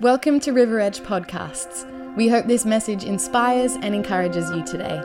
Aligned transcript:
Welcome 0.00 0.38
to 0.40 0.52
River 0.52 0.78
Edge 0.78 1.00
Podcasts. 1.00 1.84
We 2.14 2.28
hope 2.28 2.46
this 2.46 2.64
message 2.64 3.02
inspires 3.02 3.74
and 3.74 3.96
encourages 3.96 4.48
you 4.52 4.64
today. 4.64 5.02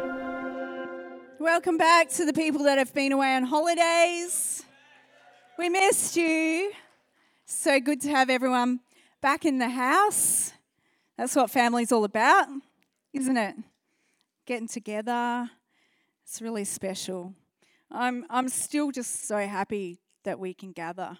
Welcome 1.39 1.77
back 1.79 2.09
to 2.09 2.25
the 2.25 2.31
people 2.31 2.65
that 2.65 2.77
have 2.77 2.93
been 2.93 3.11
away 3.11 3.35
on 3.35 3.41
holidays. 3.41 4.63
We 5.57 5.69
missed 5.69 6.15
you. 6.15 6.73
So 7.47 7.79
good 7.79 8.01
to 8.01 8.09
have 8.09 8.29
everyone 8.29 8.81
back 9.19 9.45
in 9.45 9.57
the 9.57 9.69
house. 9.69 10.53
That's 11.17 11.35
what 11.35 11.49
family's 11.49 11.91
all 11.91 12.03
about, 12.03 12.49
isn't 13.13 13.37
it? 13.37 13.55
Getting 14.45 14.67
together. 14.67 15.49
It's 16.23 16.39
really 16.39 16.65
special. 16.65 17.33
I'm, 17.89 18.27
I'm 18.29 18.47
still 18.47 18.91
just 18.91 19.27
so 19.27 19.39
happy 19.39 20.01
that 20.23 20.37
we 20.37 20.53
can 20.53 20.71
gather. 20.71 21.17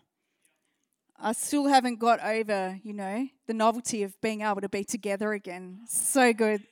I 1.19 1.31
still 1.33 1.67
haven't 1.67 1.99
got 1.99 2.23
over, 2.23 2.79
you 2.83 2.93
know, 2.93 3.27
the 3.47 3.53
novelty 3.53 4.03
of 4.03 4.19
being 4.21 4.41
able 4.41 4.61
to 4.61 4.69
be 4.69 4.83
together 4.83 5.33
again. 5.33 5.81
So 5.87 6.33
good. 6.33 6.63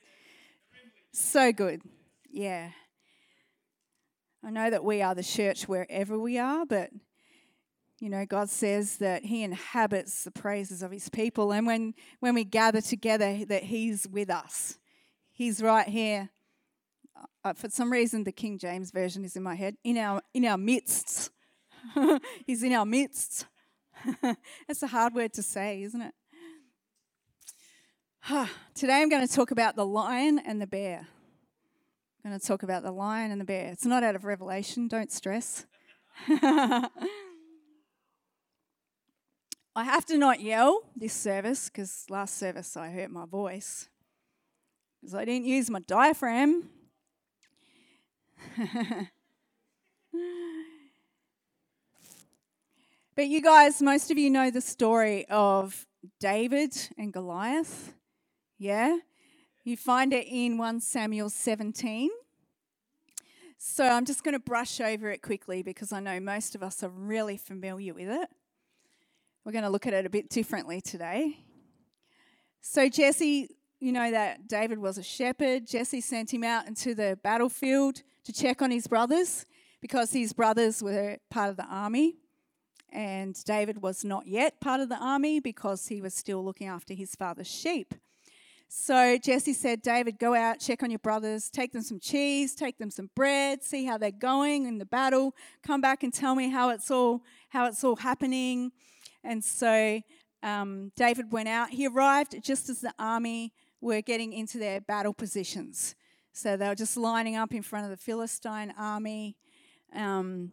So 1.12 1.52
good. 1.52 1.82
Yeah. 2.30 2.70
I 4.44 4.50
know 4.50 4.70
that 4.70 4.84
we 4.84 5.02
are 5.02 5.14
the 5.14 5.22
church 5.22 5.68
wherever 5.68 6.18
we 6.18 6.38
are, 6.38 6.66
but 6.66 6.90
you 8.02 8.10
know, 8.10 8.26
God 8.26 8.50
says 8.50 8.96
that 8.96 9.24
He 9.24 9.44
inhabits 9.44 10.24
the 10.24 10.32
praises 10.32 10.82
of 10.82 10.90
His 10.90 11.08
people, 11.08 11.52
and 11.52 11.64
when 11.64 11.94
when 12.18 12.34
we 12.34 12.42
gather 12.42 12.80
together, 12.80 13.44
that 13.44 13.62
He's 13.62 14.08
with 14.08 14.28
us. 14.28 14.76
He's 15.30 15.62
right 15.62 15.86
here. 15.86 16.30
Uh, 17.44 17.52
for 17.52 17.70
some 17.70 17.92
reason, 17.92 18.24
the 18.24 18.32
King 18.32 18.58
James 18.58 18.90
version 18.90 19.24
is 19.24 19.36
in 19.36 19.44
my 19.44 19.54
head. 19.54 19.76
In 19.84 19.98
our 19.98 20.20
in 20.34 20.44
our 20.44 20.58
midst, 20.58 21.30
He's 22.46 22.64
in 22.64 22.72
our 22.72 22.84
midst. 22.84 23.46
That's 24.66 24.82
a 24.82 24.88
hard 24.88 25.14
word 25.14 25.32
to 25.34 25.42
say, 25.42 25.82
isn't 25.82 26.00
it? 26.00 26.14
Today 28.74 29.02
I'm 29.02 29.08
going 29.08 29.26
to 29.26 29.32
talk 29.32 29.50
about 29.50 29.76
the 29.76 29.86
lion 29.86 30.38
and 30.38 30.60
the 30.60 30.66
bear. 30.66 31.06
I'm 32.24 32.30
going 32.30 32.40
to 32.40 32.46
talk 32.46 32.62
about 32.62 32.82
the 32.82 32.92
lion 32.92 33.32
and 33.32 33.40
the 33.40 33.44
bear. 33.44 33.70
It's 33.72 33.84
not 33.84 34.04
out 34.04 34.14
of 34.14 34.24
Revelation, 34.24 34.88
don't 34.88 35.10
stress. 35.10 35.66
I 36.28 36.88
have 39.84 40.04
to 40.06 40.18
not 40.18 40.40
yell 40.40 40.82
this 40.94 41.14
service 41.14 41.68
because 41.68 42.04
last 42.10 42.36
service 42.36 42.76
I 42.76 42.90
hurt 42.90 43.10
my 43.10 43.24
voice 43.24 43.88
because 45.00 45.14
I 45.14 45.24
didn't 45.24 45.46
use 45.46 45.70
my 45.70 45.80
diaphragm. 45.80 46.68
But 53.22 53.28
you 53.28 53.40
guys, 53.40 53.80
most 53.80 54.10
of 54.10 54.18
you 54.18 54.30
know 54.30 54.50
the 54.50 54.60
story 54.60 55.26
of 55.30 55.86
David 56.18 56.76
and 56.98 57.12
Goliath. 57.12 57.92
Yeah? 58.58 58.96
You 59.62 59.76
find 59.76 60.12
it 60.12 60.26
in 60.28 60.58
1 60.58 60.80
Samuel 60.80 61.30
17. 61.30 62.10
So 63.58 63.86
I'm 63.86 64.06
just 64.06 64.24
going 64.24 64.34
to 64.34 64.40
brush 64.40 64.80
over 64.80 65.08
it 65.08 65.22
quickly 65.22 65.62
because 65.62 65.92
I 65.92 66.00
know 66.00 66.18
most 66.18 66.56
of 66.56 66.64
us 66.64 66.82
are 66.82 66.88
really 66.88 67.36
familiar 67.36 67.94
with 67.94 68.08
it. 68.08 68.28
We're 69.44 69.52
going 69.52 69.62
to 69.62 69.70
look 69.70 69.86
at 69.86 69.94
it 69.94 70.04
a 70.04 70.10
bit 70.10 70.28
differently 70.28 70.80
today. 70.80 71.38
So, 72.60 72.88
Jesse, 72.88 73.54
you 73.78 73.92
know 73.92 74.10
that 74.10 74.48
David 74.48 74.80
was 74.80 74.98
a 74.98 75.02
shepherd. 75.04 75.68
Jesse 75.68 76.00
sent 76.00 76.34
him 76.34 76.42
out 76.42 76.66
into 76.66 76.92
the 76.92 77.16
battlefield 77.22 78.02
to 78.24 78.32
check 78.32 78.62
on 78.62 78.72
his 78.72 78.88
brothers 78.88 79.46
because 79.80 80.12
his 80.12 80.32
brothers 80.32 80.82
were 80.82 81.18
part 81.30 81.50
of 81.50 81.56
the 81.56 81.66
army 81.66 82.16
and 82.92 83.42
David 83.44 83.82
was 83.82 84.04
not 84.04 84.26
yet 84.26 84.60
part 84.60 84.80
of 84.80 84.88
the 84.88 84.98
army 84.98 85.40
because 85.40 85.88
he 85.88 86.00
was 86.00 86.14
still 86.14 86.44
looking 86.44 86.68
after 86.68 86.94
his 86.94 87.14
father's 87.14 87.50
sheep. 87.50 87.94
So 88.68 89.18
Jesse 89.18 89.52
said, 89.52 89.82
David, 89.82 90.18
go 90.18 90.34
out, 90.34 90.58
check 90.58 90.82
on 90.82 90.90
your 90.90 90.98
brothers, 90.98 91.50
take 91.50 91.72
them 91.72 91.82
some 91.82 92.00
cheese, 92.00 92.54
take 92.54 92.78
them 92.78 92.90
some 92.90 93.10
bread, 93.14 93.62
see 93.62 93.84
how 93.84 93.98
they're 93.98 94.10
going 94.10 94.64
in 94.66 94.78
the 94.78 94.86
battle, 94.86 95.34
come 95.62 95.82
back 95.82 96.02
and 96.02 96.12
tell 96.12 96.34
me 96.34 96.48
how 96.48 96.70
it's 96.70 96.90
all 96.90 97.22
how 97.50 97.66
it's 97.66 97.84
all 97.84 97.96
happening. 97.96 98.72
And 99.22 99.44
so 99.44 100.00
um, 100.42 100.90
David 100.96 101.32
went 101.32 101.48
out. 101.48 101.70
He 101.70 101.86
arrived 101.86 102.42
just 102.42 102.70
as 102.70 102.80
the 102.80 102.94
army 102.98 103.52
were 103.82 104.00
getting 104.00 104.32
into 104.32 104.58
their 104.58 104.80
battle 104.80 105.12
positions. 105.12 105.94
So 106.32 106.56
they 106.56 106.66
were 106.66 106.74
just 106.74 106.96
lining 106.96 107.36
up 107.36 107.52
in 107.52 107.62
front 107.62 107.84
of 107.84 107.90
the 107.90 107.98
Philistine 107.98 108.72
army. 108.78 109.36
Um, 109.94 110.52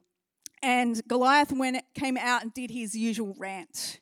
and 0.62 1.02
Goliath 1.08 1.52
went, 1.52 1.84
came 1.94 2.18
out 2.18 2.44
and 2.44 2.54
did 2.54 2.72
his 2.72 2.96
usual 2.96 3.36
rant. 3.38 4.00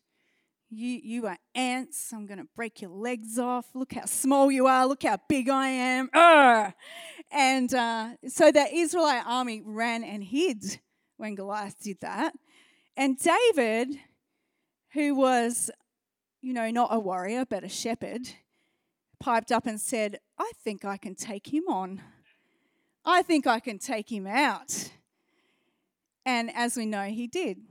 You, 0.69 0.99
you 1.01 1.27
are 1.27 1.37
ants. 1.55 2.11
I'm 2.11 2.25
going 2.25 2.39
to 2.39 2.47
break 2.55 2.81
your 2.81 2.91
legs 2.91 3.39
off. 3.39 3.67
Look 3.73 3.93
how 3.93 4.05
small 4.05 4.51
you 4.51 4.67
are. 4.67 4.85
Look 4.85 5.03
how 5.03 5.17
big 5.29 5.47
I 5.49 5.67
am. 5.69 6.09
Arr! 6.13 6.73
And 7.31 7.73
uh, 7.73 8.09
so 8.27 8.51
the 8.51 8.67
Israelite 8.73 9.23
army 9.25 9.61
ran 9.63 10.03
and 10.03 10.23
hid 10.23 10.79
when 11.15 11.35
Goliath 11.35 11.79
did 11.81 12.01
that. 12.01 12.33
And 12.97 13.17
David, 13.17 13.99
who 14.93 15.15
was, 15.15 15.71
you 16.41 16.53
know, 16.53 16.69
not 16.69 16.89
a 16.91 16.99
warrior, 16.99 17.45
but 17.45 17.63
a 17.63 17.69
shepherd, 17.69 18.27
piped 19.19 19.51
up 19.51 19.67
and 19.67 19.79
said, 19.79 20.19
I 20.37 20.51
think 20.63 20.83
I 20.83 20.97
can 20.97 21.15
take 21.15 21.53
him 21.53 21.63
on. 21.69 22.01
I 23.05 23.21
think 23.21 23.47
I 23.47 23.61
can 23.61 23.79
take 23.79 24.11
him 24.11 24.27
out. 24.27 24.91
And 26.27 26.53
as 26.53 26.75
we 26.75 26.85
know, 26.85 27.03
he 27.03 27.25
did 27.25 27.61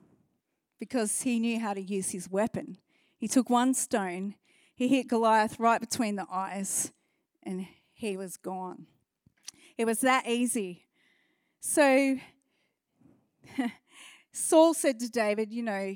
because 0.81 1.21
he 1.21 1.39
knew 1.39 1.61
how 1.61 1.75
to 1.75 1.81
use 1.81 2.12
his 2.12 2.31
weapon. 2.31 2.78
He 3.19 3.28
took 3.28 3.50
one 3.50 3.75
stone, 3.75 4.34
he 4.75 4.89
hit 4.89 5.09
Goliath 5.09 5.61
right 5.61 5.78
between 5.78 6.17
the 6.17 6.27
eyes, 6.33 6.91
and 7.43 7.67
he 7.93 8.17
was 8.17 8.39
gone. 8.39 8.87
It 9.77 9.84
was 9.84 10.00
that 10.00 10.27
easy. 10.27 10.87
So 11.61 12.17
Saul 14.33 14.73
said 14.73 15.00
to 15.00 15.11
David, 15.11 15.53
You 15.53 15.62
know, 15.62 15.94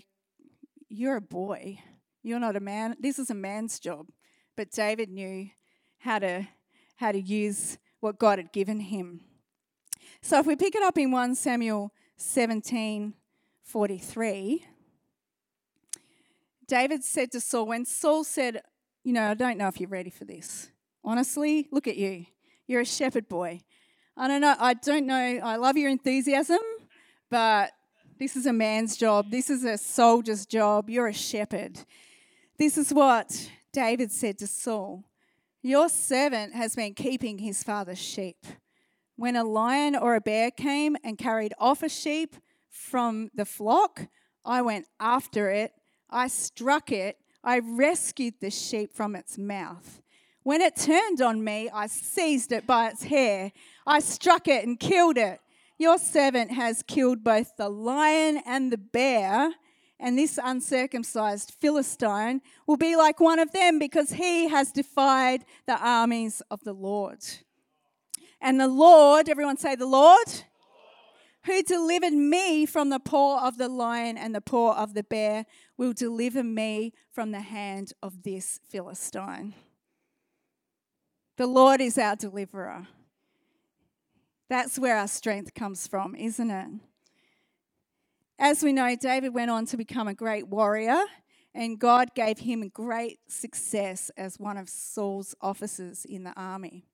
you're 0.91 1.16
a 1.16 1.22
boy. 1.22 1.78
You're 2.22 2.41
not 2.41 2.56
a 2.56 2.60
man. 2.60 2.94
This 3.00 3.19
is 3.19 3.31
a 3.31 3.34
man's 3.34 3.81
job. 3.81 4.09
But 4.54 4.71
David 4.71 5.09
knew 5.09 5.48
how 5.97 6.19
to, 6.19 6.47
how 6.97 7.12
to 7.12 7.21
use 7.21 7.78
what 8.00 8.19
God 8.19 8.38
had 8.38 8.53
given 8.53 8.81
him. 8.81 9.22
So 10.21 10.38
if 10.38 10.47
we 10.47 10.56
pick 10.56 10.75
it 10.75 10.82
up 10.82 10.98
in 10.98 11.10
1 11.10 11.34
Samuel 11.37 11.91
1743, 12.20 14.66
David 16.69 17.03
said 17.03 17.32
to 17.32 17.41
Saul, 17.41 17.66
when 17.66 17.86
Saul 17.86 18.25
said, 18.25 18.60
You 19.03 19.14
know, 19.14 19.31
I 19.31 19.34
don't 19.34 19.56
know 19.56 19.69
if 19.69 19.81
you're 19.81 19.88
ready 19.88 20.10
for 20.10 20.26
this. 20.26 20.70
Honestly, 21.03 21.66
look 21.72 21.88
at 21.88 21.97
you. 21.97 22.26
You're 22.66 22.82
a 22.82 22.86
shepherd 22.86 23.26
boy. 23.26 23.62
I 24.19 24.28
don't 24.28 24.42
know. 24.42 24.54
I 24.59 24.75
don't 24.75 25.06
know. 25.06 25.14
I 25.14 25.56
love 25.56 25.78
your 25.78 25.88
enthusiasm, 25.88 26.59
but 27.30 27.70
this 28.19 28.36
is 28.36 28.44
a 28.44 28.53
man's 28.53 28.98
job. 28.98 29.30
This 29.30 29.48
is 29.48 29.64
a 29.64 29.78
soldier's 29.78 30.44
job. 30.44 30.91
You're 30.91 31.09
a 31.09 31.14
shepherd. 31.14 31.78
This 32.59 32.76
is 32.76 32.92
what 32.92 33.50
David 33.72 34.12
said 34.12 34.36
to 34.41 34.47
Saul 34.47 35.06
Your 35.62 35.88
servant 35.88 36.54
has 36.54 36.76
been 36.76 36.92
keeping 36.92 37.38
his 37.38 37.62
father's 37.62 37.98
sheep. 37.98 38.44
When 39.20 39.36
a 39.36 39.44
lion 39.44 39.97
or 39.97 40.14
a 40.14 40.20
bear 40.22 40.50
came 40.50 40.97
and 41.04 41.19
carried 41.19 41.53
off 41.58 41.82
a 41.82 41.91
sheep 41.91 42.36
from 42.70 43.31
the 43.34 43.44
flock, 43.44 44.06
I 44.47 44.62
went 44.62 44.86
after 44.98 45.50
it, 45.50 45.75
I 46.08 46.26
struck 46.28 46.91
it, 46.91 47.19
I 47.44 47.59
rescued 47.59 48.36
the 48.41 48.48
sheep 48.48 48.94
from 48.94 49.14
its 49.14 49.36
mouth. 49.36 50.00
When 50.42 50.62
it 50.62 50.75
turned 50.75 51.20
on 51.20 51.44
me, 51.44 51.69
I 51.69 51.86
seized 51.86 52.50
it 52.50 52.66
by 52.66 52.88
its 52.88 53.03
hair, 53.03 53.53
I 53.86 54.00
struck 54.00 54.48
it 54.48 54.66
and 54.66 54.80
killed 54.80 55.19
it. 55.19 55.38
Your 55.76 55.98
servant 55.98 56.53
has 56.53 56.82
killed 56.82 57.22
both 57.22 57.59
the 57.59 57.69
lion 57.69 58.41
and 58.47 58.72
the 58.72 58.78
bear, 58.78 59.50
and 59.98 60.16
this 60.16 60.38
uncircumcised 60.42 61.53
Philistine 61.60 62.41
will 62.66 62.78
be 62.78 62.97
like 62.97 63.20
one 63.20 63.39
of 63.39 63.53
them 63.53 63.78
because 63.78 64.12
he 64.12 64.48
has 64.48 64.72
defied 64.72 65.44
the 65.66 65.77
armies 65.77 66.41
of 66.50 66.65
the 66.65 66.72
Lord. 66.72 67.22
And 68.41 68.59
the 68.60 68.69
Lord, 68.69 69.28
everyone 69.28 69.59
say, 69.59 69.75
the 69.75 69.87
Lord, 69.87 70.28
who 71.45 71.63
delivered 71.63 72.13
me 72.13 72.66
from 72.66 72.91
the 72.91 72.98
paw 72.98 73.47
of 73.47 73.59
the 73.59 73.69
lion 73.69 74.16
and 74.16 74.34
the 74.34 74.41
paw 74.41 74.75
of 74.77 74.95
the 74.95 75.03
bear, 75.03 75.47
will 75.77 75.92
deliver 75.92 76.42
me 76.42 76.92
from 77.10 77.33
the 77.33 77.41
hand 77.41 77.92
of 78.03 78.22
this 78.22 78.60
Philistine. 78.69 79.54
The 81.37 81.47
Lord 81.47 81.81
is 81.81 81.98
our 81.98 82.16
deliverer. 82.16 82.87
That's 84.48 84.78
where 84.78 84.97
our 84.97 85.09
strength 85.09 85.54
comes 85.54 85.87
from, 85.87 86.15
isn't 86.15 86.51
it? 86.51 86.69
As 88.39 88.63
we 88.63 88.72
know, 88.72 88.97
David 88.97 89.34
went 89.34 89.51
on 89.51 89.66
to 89.66 89.77
become 89.77 90.09
a 90.09 90.15
great 90.15 90.48
warrior, 90.48 90.98
and 91.54 91.78
God 91.78 92.15
gave 92.15 92.39
him 92.39 92.69
great 92.69 93.21
success 93.28 94.10
as 94.16 94.39
one 94.39 94.57
of 94.57 94.69
Saul's 94.69 95.34
officers 95.41 96.04
in 96.04 96.25
the 96.25 96.33
army 96.37 96.90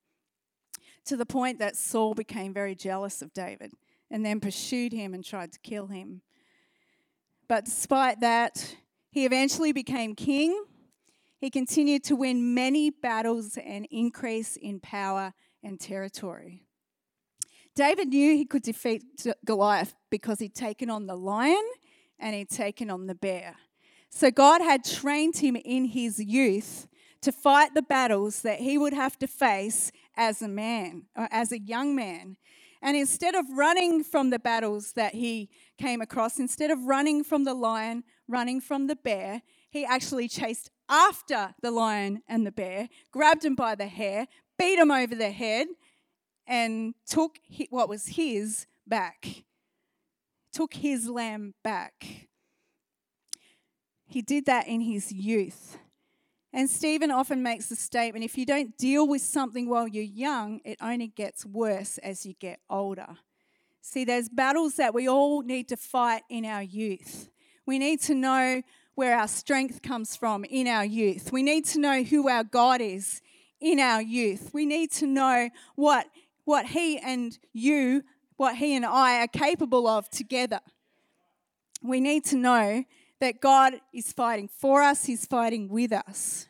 to 1.07 1.17
the 1.17 1.25
point 1.25 1.59
that 1.59 1.75
Saul 1.75 2.13
became 2.13 2.53
very 2.53 2.75
jealous 2.75 3.21
of 3.21 3.33
David 3.33 3.71
and 4.09 4.25
then 4.25 4.39
pursued 4.39 4.93
him 4.93 5.13
and 5.13 5.23
tried 5.23 5.51
to 5.53 5.59
kill 5.59 5.87
him. 5.87 6.21
But 7.47 7.65
despite 7.65 8.21
that, 8.21 8.75
he 9.11 9.25
eventually 9.25 9.71
became 9.71 10.15
king. 10.15 10.65
He 11.39 11.49
continued 11.49 12.03
to 12.05 12.15
win 12.15 12.53
many 12.53 12.89
battles 12.89 13.57
and 13.57 13.87
increase 13.89 14.55
in 14.55 14.79
power 14.79 15.33
and 15.63 15.79
territory. 15.79 16.63
David 17.75 18.07
knew 18.09 18.35
he 18.35 18.45
could 18.45 18.63
defeat 18.63 19.03
Goliath 19.45 19.93
because 20.09 20.39
he'd 20.39 20.55
taken 20.55 20.89
on 20.89 21.05
the 21.05 21.15
lion 21.15 21.63
and 22.19 22.35
he'd 22.35 22.49
taken 22.49 22.89
on 22.89 23.05
the 23.05 23.15
bear. 23.15 23.55
So 24.09 24.31
God 24.31 24.61
had 24.61 24.83
trained 24.83 25.37
him 25.37 25.55
in 25.55 25.85
his 25.85 26.19
youth 26.19 26.87
to 27.21 27.31
fight 27.31 27.73
the 27.73 27.81
battles 27.81 28.41
that 28.41 28.59
he 28.59 28.77
would 28.77 28.93
have 28.93 29.19
to 29.19 29.27
face 29.27 29.91
as 30.17 30.41
a 30.41 30.47
man, 30.47 31.03
or 31.15 31.27
as 31.31 31.51
a 31.51 31.59
young 31.59 31.95
man. 31.95 32.35
And 32.81 32.97
instead 32.97 33.35
of 33.35 33.45
running 33.51 34.03
from 34.03 34.29
the 34.29 34.39
battles 34.39 34.93
that 34.93 35.15
he 35.15 35.49
came 35.77 36.01
across, 36.01 36.39
instead 36.39 36.71
of 36.71 36.83
running 36.83 37.23
from 37.23 37.43
the 37.43 37.53
lion, 37.53 38.03
running 38.27 38.59
from 38.59 38.87
the 38.87 38.95
bear, 38.95 39.41
he 39.69 39.85
actually 39.85 40.27
chased 40.27 40.69
after 40.89 41.53
the 41.61 41.71
lion 41.71 42.21
and 42.27 42.45
the 42.45 42.51
bear, 42.51 42.89
grabbed 43.11 43.45
him 43.45 43.55
by 43.55 43.75
the 43.75 43.87
hair, 43.87 44.27
beat 44.57 44.79
him 44.79 44.91
over 44.91 45.15
the 45.15 45.31
head, 45.31 45.67
and 46.45 46.93
took 47.05 47.39
what 47.69 47.89
was 47.89 48.07
his 48.07 48.67
back. 48.85 49.43
Took 50.53 50.73
his 50.73 51.07
lamb 51.09 51.53
back. 51.63 52.27
He 54.05 54.21
did 54.21 54.45
that 54.45 54.67
in 54.67 54.81
his 54.81 55.11
youth. 55.11 55.77
And 56.53 56.69
Stephen 56.69 57.11
often 57.11 57.43
makes 57.43 57.67
the 57.67 57.75
statement 57.75 58.23
if 58.23 58.37
you 58.37 58.45
don't 58.45 58.77
deal 58.77 59.07
with 59.07 59.21
something 59.21 59.69
while 59.69 59.87
you're 59.87 60.03
young, 60.03 60.61
it 60.63 60.77
only 60.81 61.07
gets 61.07 61.45
worse 61.45 61.97
as 61.99 62.25
you 62.25 62.33
get 62.39 62.59
older. 62.69 63.17
See, 63.81 64.05
there's 64.05 64.29
battles 64.29 64.75
that 64.75 64.93
we 64.93 65.07
all 65.07 65.41
need 65.41 65.69
to 65.69 65.77
fight 65.77 66.23
in 66.29 66.45
our 66.45 66.63
youth. 66.63 67.29
We 67.65 67.79
need 67.79 68.01
to 68.01 68.15
know 68.15 68.61
where 68.95 69.17
our 69.17 69.27
strength 69.27 69.81
comes 69.81 70.15
from 70.15 70.43
in 70.45 70.67
our 70.67 70.85
youth. 70.85 71.31
We 71.31 71.43
need 71.43 71.65
to 71.65 71.79
know 71.79 72.03
who 72.03 72.27
our 72.27 72.43
God 72.43 72.81
is 72.81 73.21
in 73.61 73.79
our 73.79 74.01
youth. 74.01 74.51
We 74.53 74.65
need 74.65 74.91
to 74.93 75.07
know 75.07 75.49
what, 75.75 76.07
what 76.45 76.65
He 76.65 76.97
and 76.97 77.37
you, 77.53 78.03
what 78.37 78.55
He 78.55 78.75
and 78.75 78.85
I 78.85 79.21
are 79.21 79.27
capable 79.27 79.87
of 79.87 80.09
together. 80.09 80.61
We 81.83 81.99
need 81.99 82.25
to 82.25 82.37
know 82.37 82.83
that 83.19 83.41
God 83.41 83.75
is 83.93 84.11
fighting 84.13 84.47
for 84.47 84.81
us, 84.81 85.05
He's 85.05 85.25
fighting 85.25 85.69
with 85.69 85.91
us. 85.91 86.47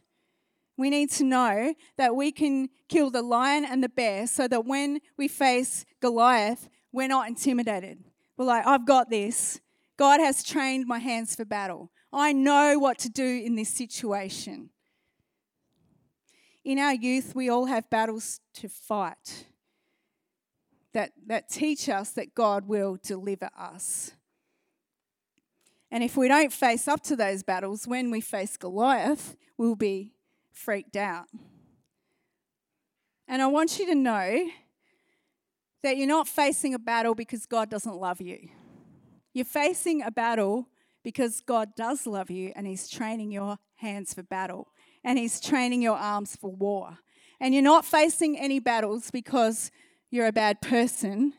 We 0.78 0.90
need 0.90 1.10
to 1.12 1.24
know 1.24 1.74
that 1.98 2.16
we 2.16 2.32
can 2.32 2.70
kill 2.88 3.10
the 3.10 3.24
lion 3.24 3.66
and 3.66 3.84
the 3.84 3.90
bear 3.90 4.28
so 4.28 4.48
that 4.48 4.66
when 4.66 5.00
we 5.18 5.28
face 5.28 5.86
Goliath, 6.02 6.70
we're 6.92 7.08
not 7.08 7.28
intimidated. 7.28 8.04
We're 8.38 8.46
like, 8.46 8.66
I've 8.68 8.86
got 8.86 9.10
this. 9.10 9.60
God 9.98 10.20
has 10.20 10.44
trained 10.44 10.86
my 10.86 11.00
hands 11.00 11.36
for 11.36 11.46
battle. 11.46 11.92
I 12.14 12.32
know 12.32 12.78
what 12.78 13.00
to 13.00 13.10
do 13.10 13.26
in 13.26 13.56
this 13.56 13.70
situation. 13.70 14.70
In 16.64 16.80
our 16.80 16.94
youth, 16.94 17.34
we 17.34 17.50
all 17.50 17.66
have 17.66 17.90
battles 17.90 18.40
to 18.56 18.70
fight 18.70 19.46
that, 20.94 21.12
that 21.28 21.50
teach 21.50 21.90
us 21.90 22.12
that 22.12 22.36
God 22.36 22.68
will 22.68 22.98
deliver 23.02 23.50
us. 23.58 24.12
And 25.92 26.04
if 26.04 26.18
we 26.18 26.28
don't 26.28 26.52
face 26.52 26.88
up 26.88 27.02
to 27.04 27.16
those 27.16 27.44
battles, 27.44 27.88
when 27.88 28.12
we 28.12 28.22
face 28.22 28.58
Goliath, 28.58 29.36
we'll 29.58 29.76
be 29.76 30.14
freaked 30.52 30.98
out. 30.98 31.28
And 33.28 33.42
I 33.42 33.48
want 33.48 33.80
you 33.80 33.86
to 33.88 33.96
know 33.96 34.50
that 35.84 35.98
you're 35.98 36.08
not 36.08 36.28
facing 36.28 36.74
a 36.74 36.80
battle 36.80 37.16
because 37.16 37.46
God 37.46 37.70
doesn't 37.70 37.96
love 37.96 38.20
you. 38.20 38.50
You're 39.34 39.46
facing 39.46 40.02
a 40.02 40.12
battle 40.12 40.68
because 41.04 41.42
God 41.42 41.76
does 41.76 42.08
love 42.08 42.30
you 42.30 42.52
and 42.56 42.66
He's 42.68 42.90
training 42.90 43.32
your 43.32 43.58
hands 43.76 44.14
for 44.14 44.24
battle 44.24 44.70
and 45.04 45.18
He's 45.18 45.40
training 45.40 45.82
your 45.82 45.98
arms 45.98 46.36
for 46.36 46.52
war. 46.52 46.98
And 47.40 47.54
you're 47.54 47.64
not 47.64 47.86
facing 47.86 48.38
any 48.38 48.60
battles 48.60 49.12
because 49.12 49.72
you're 50.10 50.26
a 50.26 50.34
bad 50.34 50.62
person 50.62 51.34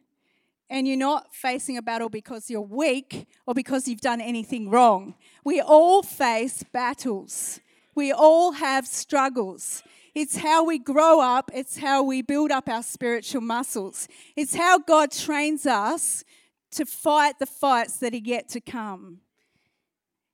and 0.70 0.86
you're 0.86 0.96
not 0.96 1.34
facing 1.34 1.76
a 1.76 1.82
battle 1.82 2.08
because 2.08 2.50
you're 2.50 2.60
weak 2.60 3.26
or 3.46 3.54
because 3.54 3.88
you've 3.88 4.00
done 4.00 4.20
anything 4.20 4.68
wrong. 4.68 5.14
We 5.44 5.60
all 5.60 6.02
face 6.02 6.62
battles. 6.62 7.60
We 7.94 8.12
all 8.12 8.52
have 8.52 8.86
struggles. 8.86 9.82
It's 10.14 10.36
how 10.36 10.64
we 10.64 10.78
grow 10.78 11.20
up, 11.20 11.50
it's 11.54 11.78
how 11.78 12.02
we 12.02 12.22
build 12.22 12.50
up 12.50 12.68
our 12.68 12.82
spiritual 12.82 13.40
muscles. 13.40 14.08
It's 14.36 14.54
how 14.54 14.78
God 14.78 15.12
trains 15.12 15.64
us 15.64 16.24
to 16.72 16.84
fight 16.84 17.38
the 17.38 17.46
fights 17.46 17.98
that 17.98 18.14
are 18.14 18.16
yet 18.16 18.48
to 18.50 18.60
come. 18.60 19.18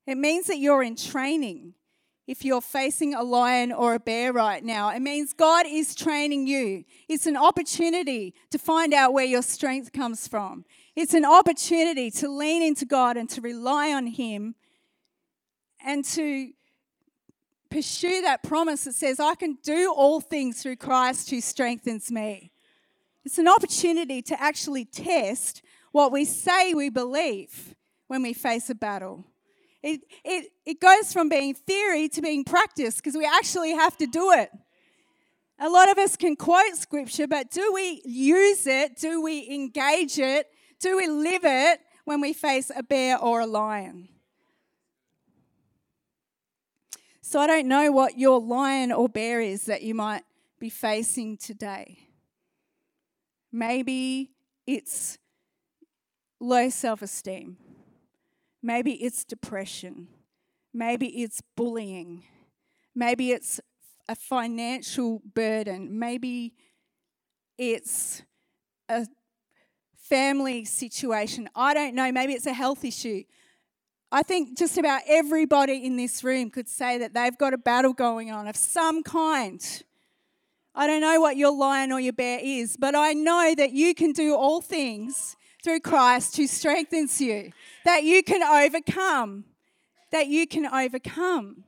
It 0.07 0.17
means 0.17 0.47
that 0.47 0.59
you're 0.59 0.83
in 0.83 0.97
training 0.97 1.75
if 2.27 2.45
you're 2.45 2.61
facing 2.61 3.15
a 3.15 3.23
lion 3.23 3.71
or 3.71 3.95
a 3.95 4.01
bear 4.01 4.33
right 4.33 4.65
now. 4.65 4.89
It 4.89 5.01
means 5.01 5.33
God 5.33 5.67
is 5.69 5.95
training 5.95 6.47
you. 6.47 6.85
It's 7.09 7.27
an 7.27 7.37
opportunity 7.37 8.35
to 8.51 8.59
find 8.59 8.95
out 8.95 9.13
where 9.13 9.25
your 9.25 9.43
strength 9.43 9.93
comes 9.93 10.27
from. 10.27 10.65
It's 10.97 11.15
an 11.15 11.25
opportunity 11.25 12.11
to 12.13 12.29
lean 12.29 12.63
into 12.63 12.87
God 12.87 13.17
and 13.17 13.29
to 13.31 13.41
rely 13.41 13.93
on 13.93 14.07
Him 14.07 14.55
and 15.85 16.05
to 16.07 16.51
pursue 17.71 18.23
that 18.23 18.43
promise 18.43 18.85
that 18.85 18.95
says, 18.95 19.21
I 19.21 19.35
can 19.35 19.59
do 19.63 19.93
all 19.95 20.21
things 20.21 20.63
through 20.63 20.77
Christ 20.77 21.29
who 21.31 21.41
strengthens 21.41 22.11
me. 22.11 22.53
It's 23.25 23.39
an 23.39 23.49
opportunity 23.49 24.23
to 24.23 24.41
actually 24.41 24.85
test 24.85 25.63
what 25.93 26.13
we 26.13 26.25
say 26.25 26.73
we 26.73 26.89
believe 26.89 27.75
when 28.07 28.23
we 28.23 28.33
face 28.33 28.71
a 28.71 28.75
battle. 28.75 29.25
It, 29.85 30.01
it, 30.25 30.51
it 30.65 30.81
goes 30.81 31.13
from 31.13 31.29
being 31.29 31.53
theory 31.53 32.09
to 32.09 32.23
being 32.23 32.43
practice 32.43 32.97
because 32.97 33.15
we 33.15 33.27
actually 33.27 33.73
have 33.73 33.99
to 33.99 34.07
do 34.07 34.33
it. 34.33 34.51
A 35.59 35.69
lot 35.69 35.91
of 35.91 35.99
us 35.99 36.17
can 36.17 36.37
quote 36.37 36.75
scripture, 36.75 37.27
but 37.27 37.51
do 37.51 37.71
we 37.75 38.01
use 38.03 38.67
it? 38.67 38.97
Do 38.97 39.21
we 39.21 39.47
engage 39.51 40.19
it? 40.19 40.47
Do 40.81 40.97
we 40.97 41.07
live 41.07 41.43
it 41.45 41.81
when 42.07 42.23
we 42.23 42.33
face 42.33 42.71
a 42.75 42.83
bear 42.83 43.19
or 43.19 43.41
a 43.41 43.47
lion? 43.47 44.09
So 47.21 47.39
I 47.39 47.47
don't 47.47 47.69
know 47.69 47.93
what 47.93 48.19
your 48.19 48.41
lion 48.41 48.91
or 48.91 49.07
bear 49.07 49.43
is 49.43 49.67
that 49.67 49.83
you 49.83 49.95
might 49.95 50.23
be 50.59 50.71
facing 50.71 51.37
today. 51.37 51.99
Maybe 53.53 54.31
it's 54.67 55.19
low 56.41 56.71
self 56.71 57.03
esteem. 57.03 57.59
Maybe 58.65 58.93
it's 58.93 59.25
depression. 59.25 60.09
Maybe 60.73 61.23
it's 61.23 61.43
bullying. 61.55 62.25
Maybe 62.95 63.31
it's 63.31 63.61
a 64.09 64.15
financial 64.17 65.21
burden. 65.35 65.99
Maybe 65.99 66.55
it's 67.59 68.23
a 68.89 69.07
family 69.99 70.65
situation. 70.65 71.51
I 71.55 71.75
don't 71.75 71.95
know. 71.95 72.11
Maybe 72.11 72.33
it's 72.33 72.47
a 72.47 72.55
health 72.55 72.87
issue. 72.87 73.25
I 74.11 74.23
think 74.23 74.57
just 74.57 74.79
about 74.79 75.03
everybody 75.07 75.85
in 75.85 75.99
this 75.99 76.25
room 76.25 76.49
could 76.49 76.71
say 76.71 76.97
that 76.97 77.13
they've 77.13 77.37
got 77.37 77.53
a 77.53 77.59
battle 77.59 77.93
going 77.93 78.31
on 78.31 78.49
of 78.49 78.57
some 78.57 79.03
kind. 79.03 79.61
I 80.75 80.87
don't 80.87 81.03
know 81.03 81.21
what 81.21 81.37
your 81.37 81.55
lion 81.55 81.93
or 81.93 82.01
your 82.01 82.15
bear 82.15 82.41
is, 82.43 82.79
but 82.79 82.95
I 82.95 83.13
know 83.13 83.55
that 83.59 83.73
you 83.73 83.95
can 83.95 84.13
do 84.13 84.35
all 84.35 84.63
things 84.63 85.37
through 85.65 85.81
Christ 85.81 86.37
who 86.37 86.47
strengthens 86.47 87.21
you, 87.23 87.51
that 87.87 88.05
you 88.05 88.23
can 88.23 88.43
overcome, 88.43 89.45
that 90.13 90.27
you 90.27 90.47
can 90.47 90.67
overcome. 90.67 91.65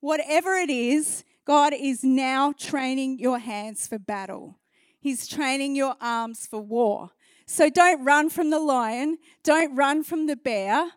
Whatever 0.00 0.54
it 0.54 0.68
is, 0.68 1.24
God 1.44 1.72
is 1.72 2.02
now 2.02 2.52
training 2.52 3.20
your 3.20 3.38
hands 3.38 3.86
for 3.86 4.00
battle. 4.00 4.58
He's 4.98 5.28
training 5.28 5.76
your 5.76 5.94
arms 6.00 6.44
for 6.44 6.60
war. 6.60 7.10
So 7.46 7.70
don't 7.70 8.04
run 8.04 8.28
from 8.28 8.50
the 8.50 8.58
lion, 8.58 9.18
don't 9.44 9.76
run 9.76 10.02
from 10.02 10.26
the 10.26 10.34
bear. 10.34 10.90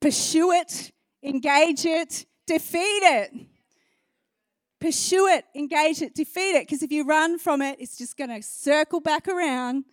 Pursue 0.00 0.52
it, 0.52 0.92
engage 1.24 1.84
it, 1.84 2.24
defeat 2.46 3.02
it. 3.02 3.32
Pursue 4.80 5.26
it, 5.26 5.44
engage 5.56 6.00
it, 6.02 6.14
defeat 6.14 6.54
it. 6.54 6.68
Because 6.68 6.84
if 6.84 6.92
you 6.92 7.04
run 7.04 7.40
from 7.40 7.60
it, 7.60 7.80
it's 7.80 7.98
just 7.98 8.16
going 8.16 8.30
to 8.30 8.40
circle 8.40 9.00
back 9.00 9.26
around 9.26 9.84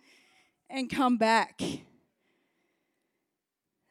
and 0.70 0.88
come 0.88 1.16
back. 1.16 1.60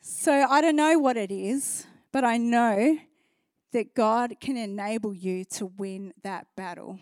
So 0.07 0.45
I 0.47 0.61
don't 0.61 0.75
know 0.75 0.99
what 0.99 1.17
it 1.17 1.31
is, 1.31 1.87
but 2.11 2.23
I 2.23 2.37
know 2.37 2.99
that 3.73 3.95
God 3.95 4.35
can 4.39 4.55
enable 4.55 5.15
you 5.15 5.43
to 5.45 5.65
win 5.65 6.13
that 6.21 6.45
battle. 6.55 6.99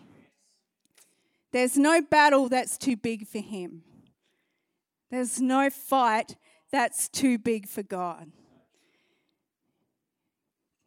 There's 1.52 1.76
no 1.76 2.00
battle 2.00 2.48
that's 2.48 2.78
too 2.78 2.96
big 2.96 3.26
for 3.28 3.40
Him, 3.40 3.82
there's 5.10 5.38
no 5.38 5.68
fight 5.68 6.36
that's 6.72 7.10
too 7.10 7.36
big 7.36 7.68
for 7.68 7.82
God. 7.82 8.32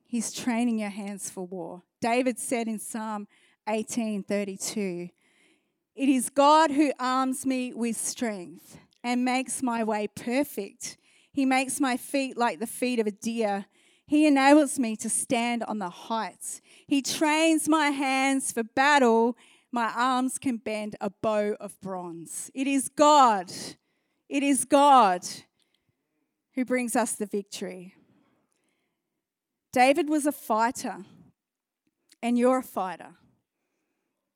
He's 0.08 0.34
training 0.34 0.80
your 0.80 0.90
hands 0.90 1.30
for 1.30 1.46
war. 1.46 1.84
David 2.02 2.40
said 2.40 2.68
in 2.68 2.80
Psalm 2.80 3.28
18:32, 3.68 5.12
"It 5.94 6.10
is 6.10 6.32
God 6.32 6.72
who 6.72 6.94
arms 6.98 7.46
me 7.46 7.76
with 7.76 7.96
strength 7.96 8.80
and 9.04 9.24
makes 9.24 9.62
my 9.62 9.84
way 9.84 10.08
perfect. 10.08 10.98
He 11.38 11.46
makes 11.46 11.80
my 11.80 11.98
feet 11.98 12.36
like 12.36 12.60
the 12.60 12.66
feet 12.66 12.98
of 12.98 13.06
a 13.06 13.12
deer. 13.12 13.68
He 14.08 14.26
enables 14.26 14.80
me 14.80 14.96
to 14.96 15.08
stand 15.08 15.64
on 15.66 15.78
the 15.78 15.92
heights. 15.92 16.62
He 16.88 17.04
trains 17.04 17.70
my 17.70 17.92
hands 17.92 18.52
for 18.52 18.64
battle. 18.64 19.38
My 19.72 19.94
arms 19.96 20.40
can 20.40 20.58
bend 20.58 20.96
a 21.00 21.12
bow 21.12 21.56
of 21.60 21.80
bronze. 21.80 22.50
It 22.56 22.66
is 22.66 22.90
God. 22.90 23.52
It 24.28 24.42
is 24.42 24.66
God 24.66 25.28
who 26.56 26.66
brings 26.66 26.96
us 26.96 27.12
the 27.12 27.28
victory. 27.28 27.94
David 29.72 30.10
was 30.10 30.26
a 30.26 30.32
fighter, 30.32 31.06
and 32.20 32.36
you're 32.36 32.58
a 32.58 32.64
fighter. 32.64 33.14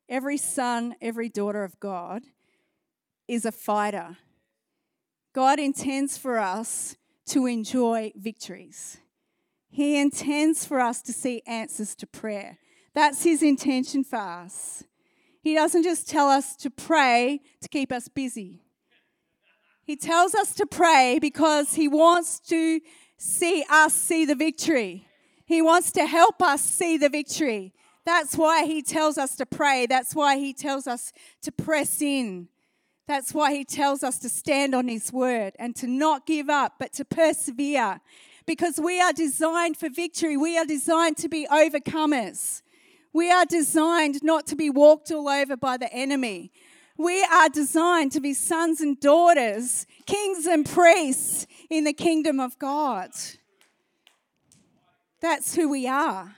Every 0.08 0.36
son, 0.36 0.94
every 1.02 1.28
daughter 1.28 1.64
of 1.64 1.80
God 1.80 2.22
is 3.26 3.44
a 3.44 3.50
fighter. 3.50 4.18
God 5.32 5.58
intends 5.58 6.18
for 6.18 6.38
us 6.38 6.96
to 7.26 7.46
enjoy 7.46 8.12
victories. 8.16 8.98
He 9.70 9.98
intends 9.98 10.66
for 10.66 10.80
us 10.80 11.00
to 11.02 11.12
see 11.12 11.42
answers 11.46 11.94
to 11.96 12.06
prayer. 12.06 12.58
That's 12.94 13.24
His 13.24 13.42
intention 13.42 14.04
for 14.04 14.18
us. 14.18 14.84
He 15.40 15.54
doesn't 15.54 15.82
just 15.82 16.08
tell 16.08 16.28
us 16.28 16.54
to 16.56 16.70
pray 16.70 17.40
to 17.62 17.68
keep 17.68 17.90
us 17.90 18.08
busy. 18.08 18.60
He 19.84 19.96
tells 19.96 20.34
us 20.34 20.54
to 20.56 20.66
pray 20.66 21.18
because 21.20 21.74
He 21.74 21.88
wants 21.88 22.38
to 22.40 22.80
see 23.16 23.64
us 23.70 23.94
see 23.94 24.26
the 24.26 24.34
victory. 24.34 25.06
He 25.46 25.62
wants 25.62 25.90
to 25.92 26.06
help 26.06 26.42
us 26.42 26.60
see 26.62 26.98
the 26.98 27.08
victory. 27.08 27.72
That's 28.04 28.36
why 28.36 28.66
He 28.66 28.82
tells 28.82 29.16
us 29.16 29.34
to 29.36 29.46
pray. 29.46 29.86
That's 29.86 30.14
why 30.14 30.36
He 30.36 30.52
tells 30.52 30.86
us 30.86 31.12
to 31.42 31.50
press 31.50 32.02
in. 32.02 32.48
That's 33.06 33.34
why 33.34 33.54
He 33.54 33.64
tells 33.64 34.02
us 34.02 34.18
to 34.18 34.28
stand 34.28 34.74
on 34.74 34.88
His 34.88 35.12
word 35.12 35.54
and 35.58 35.74
to 35.76 35.86
not 35.86 36.26
give 36.26 36.48
up, 36.48 36.74
but 36.78 36.92
to 36.94 37.04
persevere 37.04 38.00
because 38.46 38.80
we 38.80 39.00
are 39.00 39.12
designed 39.12 39.76
for 39.76 39.88
victory. 39.88 40.36
We 40.36 40.58
are 40.58 40.64
designed 40.64 41.16
to 41.18 41.28
be 41.28 41.46
overcomers. 41.50 42.62
We 43.12 43.30
are 43.30 43.44
designed 43.44 44.22
not 44.22 44.46
to 44.48 44.56
be 44.56 44.70
walked 44.70 45.10
all 45.10 45.28
over 45.28 45.56
by 45.56 45.76
the 45.76 45.92
enemy. 45.92 46.52
We 46.96 47.22
are 47.24 47.48
designed 47.48 48.12
to 48.12 48.20
be 48.20 48.34
sons 48.34 48.80
and 48.80 48.98
daughters, 48.98 49.86
kings 50.06 50.46
and 50.46 50.64
priests 50.68 51.46
in 51.70 51.84
the 51.84 51.92
kingdom 51.92 52.40
of 52.40 52.58
God. 52.58 53.10
That's 55.20 55.54
who 55.54 55.68
we 55.68 55.86
are. 55.86 56.36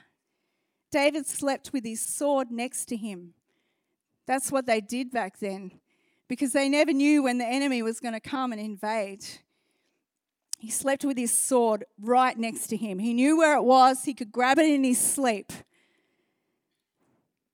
David 0.91 1.27
slept 1.27 1.73
with 1.73 1.83
his 1.83 2.01
sword 2.01 2.51
next 2.51 2.85
to 2.85 2.95
him. 2.95 3.33
That's 4.27 4.51
what 4.51 4.65
they 4.65 4.81
did 4.81 5.11
back 5.11 5.39
then 5.39 5.79
because 6.27 6.53
they 6.53 6.69
never 6.69 6.93
knew 6.93 7.23
when 7.23 7.37
the 7.37 7.45
enemy 7.45 7.81
was 7.81 7.99
going 7.99 8.13
to 8.13 8.19
come 8.19 8.51
and 8.51 8.61
invade. 8.61 9.25
He 10.57 10.69
slept 10.69 11.05
with 11.05 11.17
his 11.17 11.31
sword 11.31 11.85
right 12.01 12.37
next 12.37 12.67
to 12.67 12.77
him. 12.77 12.99
He 12.99 13.13
knew 13.13 13.37
where 13.37 13.55
it 13.55 13.63
was, 13.63 14.03
he 14.03 14.13
could 14.13 14.31
grab 14.31 14.57
it 14.57 14.65
in 14.65 14.83
his 14.83 14.99
sleep. 14.99 15.51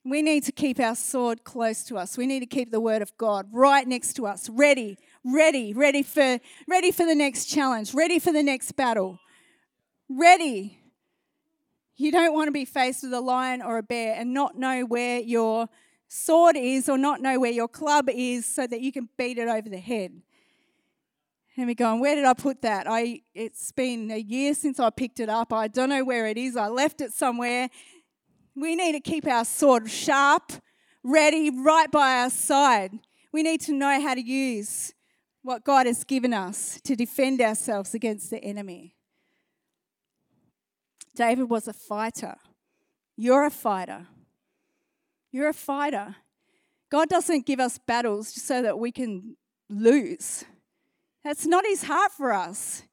We 0.03 0.23
need 0.23 0.43
to 0.45 0.51
keep 0.51 0.79
our 0.79 0.95
sword 0.95 1.43
close 1.43 1.83
to 1.83 1.97
us. 1.97 2.17
We 2.17 2.25
need 2.25 2.39
to 2.39 2.47
keep 2.47 2.71
the 2.71 2.79
word 2.79 3.03
of 3.03 3.15
God 3.17 3.47
right 3.51 3.87
next 3.87 4.13
to 4.13 4.25
us, 4.25 4.49
ready, 4.49 4.97
ready, 5.23 5.73
ready 5.73 6.01
for 6.01 6.39
ready 6.67 6.91
for 6.91 7.05
the 7.05 7.13
next 7.13 7.45
challenge, 7.45 7.93
ready 7.93 8.17
for 8.17 8.33
the 8.33 8.41
next 8.41 8.71
battle. 8.71 9.19
Ready. 10.09 10.79
You 11.97 12.11
don't 12.11 12.33
want 12.33 12.47
to 12.47 12.51
be 12.51 12.65
faced 12.65 13.03
with 13.03 13.13
a 13.13 13.21
lion 13.21 13.61
or 13.61 13.77
a 13.77 13.83
bear 13.83 14.15
and 14.17 14.33
not 14.33 14.57
know 14.57 14.85
where 14.85 15.19
your 15.19 15.69
sword 16.13 16.57
is 16.57 16.89
or 16.89 16.97
not 16.97 17.21
know 17.21 17.39
where 17.39 17.51
your 17.51 17.69
club 17.69 18.09
is 18.09 18.45
so 18.45 18.67
that 18.67 18.81
you 18.81 18.91
can 18.91 19.07
beat 19.17 19.37
it 19.37 19.47
over 19.47 19.69
the 19.69 19.77
head. 19.77 20.11
And 21.55 21.67
we're 21.67 21.73
going, 21.73 22.01
where 22.01 22.15
did 22.15 22.25
I 22.25 22.33
put 22.33 22.61
that? 22.63 22.85
I 22.89 23.21
it's 23.33 23.71
been 23.71 24.11
a 24.11 24.17
year 24.17 24.53
since 24.53 24.77
I 24.77 24.89
picked 24.89 25.21
it 25.21 25.29
up. 25.29 25.53
I 25.53 25.69
don't 25.69 25.87
know 25.87 26.03
where 26.03 26.27
it 26.27 26.37
is. 26.37 26.57
I 26.57 26.67
left 26.67 26.99
it 26.99 27.13
somewhere. 27.13 27.69
We 28.55 28.75
need 28.75 28.91
to 28.91 28.99
keep 28.99 29.25
our 29.25 29.45
sword 29.45 29.89
sharp, 29.89 30.51
ready, 31.01 31.49
right 31.49 31.89
by 31.89 32.23
our 32.23 32.29
side. 32.29 32.91
We 33.31 33.41
need 33.41 33.61
to 33.61 33.73
know 33.73 34.01
how 34.01 34.13
to 34.13 34.21
use 34.21 34.93
what 35.43 35.63
God 35.63 35.85
has 35.85 36.03
given 36.03 36.33
us 36.33 36.81
to 36.83 36.95
defend 36.95 37.41
ourselves 37.41 37.93
against 37.93 38.29
the 38.29 38.43
enemy. 38.43 38.95
David 41.15 41.49
was 41.49 41.69
a 41.69 41.73
fighter. 41.73 42.35
You're 43.15 43.45
a 43.45 43.49
fighter. 43.49 44.07
You're 45.31 45.49
a 45.49 45.53
fighter. 45.53 46.17
God 46.89 47.07
doesn't 47.07 47.45
give 47.45 47.59
us 47.59 47.77
battles 47.77 48.33
just 48.33 48.45
so 48.45 48.61
that 48.61 48.77
we 48.77 48.91
can 48.91 49.37
lose. 49.69 50.43
That's 51.23 51.45
not 51.45 51.65
his 51.65 51.83
heart 51.83 52.11
for 52.11 52.33
us. 52.33 52.83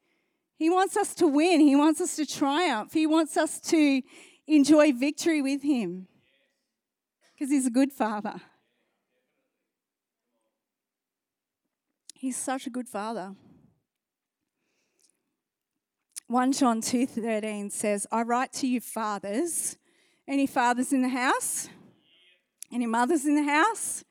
He 0.57 0.71
wants 0.71 0.97
us 0.97 1.15
to 1.17 1.27
win. 1.27 1.61
He 1.61 1.75
wants 1.75 2.01
us 2.01 2.17
to 2.17 2.27
triumph. 2.27 2.93
He 2.93 3.07
wants 3.07 3.37
us 3.37 3.61
to 3.61 4.03
enjoy 4.47 4.93
victory 4.93 5.43
with 5.43 5.63
him 5.63 6.09
because 7.33 7.51
he's 7.51 7.67
a 7.67 7.71
good 7.71 7.93
father. 7.93 8.41
He's 12.15 12.37
such 12.37 12.67
a 12.67 12.71
good 12.71 12.89
father. 12.89 13.37
1 16.27 16.53
John 16.53 16.81
2:13 16.81 17.71
says, 17.71 18.07
"I 18.11 18.23
write 18.23 18.53
to 18.55 18.67
you 18.67 18.81
fathers." 18.81 19.77
Any 20.27 20.47
fathers 20.47 20.93
in 20.93 21.01
the 21.01 21.09
house? 21.09 21.69
Any 22.73 22.87
mothers 22.87 23.25
in 23.25 23.35
the 23.35 23.45
house? 23.45 24.05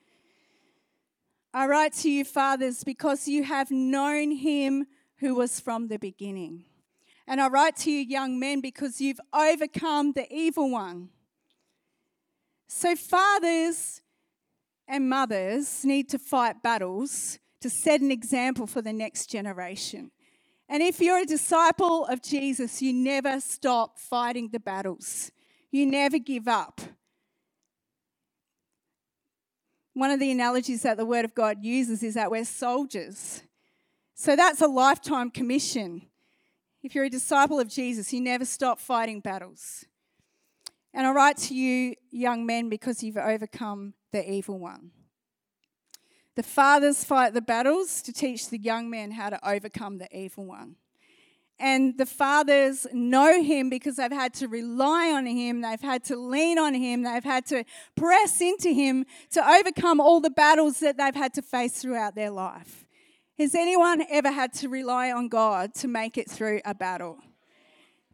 I 1.54 1.66
write 1.66 1.92
to 1.94 2.10
you, 2.10 2.24
fathers, 2.24 2.84
because 2.84 3.26
you 3.26 3.44
have 3.44 3.70
known 3.70 4.32
him 4.32 4.86
who 5.18 5.34
was 5.34 5.60
from 5.60 5.88
the 5.88 5.98
beginning. 5.98 6.64
And 7.26 7.40
I 7.40 7.48
write 7.48 7.76
to 7.78 7.90
you, 7.90 8.00
young 8.00 8.38
men, 8.38 8.60
because 8.60 9.00
you've 9.00 9.20
overcome 9.32 10.12
the 10.12 10.26
evil 10.32 10.70
one. 10.70 11.10
So, 12.68 12.96
fathers 12.96 14.02
and 14.86 15.08
mothers 15.08 15.84
need 15.84 16.08
to 16.10 16.18
fight 16.18 16.62
battles 16.62 17.38
to 17.60 17.70
set 17.70 18.00
an 18.00 18.10
example 18.10 18.66
for 18.66 18.82
the 18.82 18.92
next 18.92 19.26
generation. 19.26 20.10
And 20.68 20.82
if 20.82 21.00
you're 21.00 21.20
a 21.20 21.26
disciple 21.26 22.04
of 22.06 22.22
Jesus, 22.22 22.82
you 22.82 22.92
never 22.92 23.40
stop 23.40 23.98
fighting 23.98 24.50
the 24.52 24.60
battles, 24.60 25.30
you 25.70 25.86
never 25.86 26.18
give 26.18 26.46
up. 26.46 26.80
One 29.98 30.12
of 30.12 30.20
the 30.20 30.30
analogies 30.30 30.82
that 30.82 30.96
the 30.96 31.04
Word 31.04 31.24
of 31.24 31.34
God 31.34 31.64
uses 31.64 32.04
is 32.04 32.14
that 32.14 32.30
we're 32.30 32.44
soldiers. 32.44 33.42
So 34.14 34.36
that's 34.36 34.60
a 34.60 34.68
lifetime 34.68 35.28
commission. 35.28 36.02
If 36.84 36.94
you're 36.94 37.06
a 37.06 37.10
disciple 37.10 37.58
of 37.58 37.66
Jesus, 37.66 38.12
you 38.12 38.20
never 38.20 38.44
stop 38.44 38.78
fighting 38.78 39.18
battles. 39.18 39.86
And 40.94 41.04
I 41.04 41.10
write 41.10 41.36
to 41.38 41.54
you, 41.56 41.96
young 42.12 42.46
men, 42.46 42.68
because 42.68 43.02
you've 43.02 43.16
overcome 43.16 43.94
the 44.12 44.30
evil 44.30 44.60
one. 44.60 44.92
The 46.36 46.44
fathers 46.44 47.02
fight 47.02 47.34
the 47.34 47.42
battles 47.42 48.00
to 48.02 48.12
teach 48.12 48.50
the 48.50 48.58
young 48.58 48.88
men 48.88 49.10
how 49.10 49.30
to 49.30 49.48
overcome 49.50 49.98
the 49.98 50.16
evil 50.16 50.44
one. 50.46 50.76
And 51.60 51.98
the 51.98 52.06
fathers 52.06 52.86
know 52.92 53.42
him 53.42 53.68
because 53.68 53.96
they've 53.96 54.12
had 54.12 54.32
to 54.34 54.46
rely 54.46 55.10
on 55.10 55.26
him, 55.26 55.60
they've 55.60 55.80
had 55.80 56.04
to 56.04 56.16
lean 56.16 56.56
on 56.58 56.74
him, 56.74 57.02
they've 57.02 57.24
had 57.24 57.46
to 57.46 57.64
press 57.96 58.40
into 58.40 58.70
him 58.70 59.04
to 59.32 59.48
overcome 59.48 60.00
all 60.00 60.20
the 60.20 60.30
battles 60.30 60.78
that 60.80 60.96
they've 60.96 61.14
had 61.14 61.34
to 61.34 61.42
face 61.42 61.82
throughout 61.82 62.14
their 62.14 62.30
life. 62.30 62.84
Has 63.38 63.54
anyone 63.54 64.04
ever 64.08 64.30
had 64.30 64.52
to 64.54 64.68
rely 64.68 65.10
on 65.10 65.28
God 65.28 65.74
to 65.76 65.88
make 65.88 66.16
it 66.16 66.30
through 66.30 66.60
a 66.64 66.74
battle? 66.74 67.18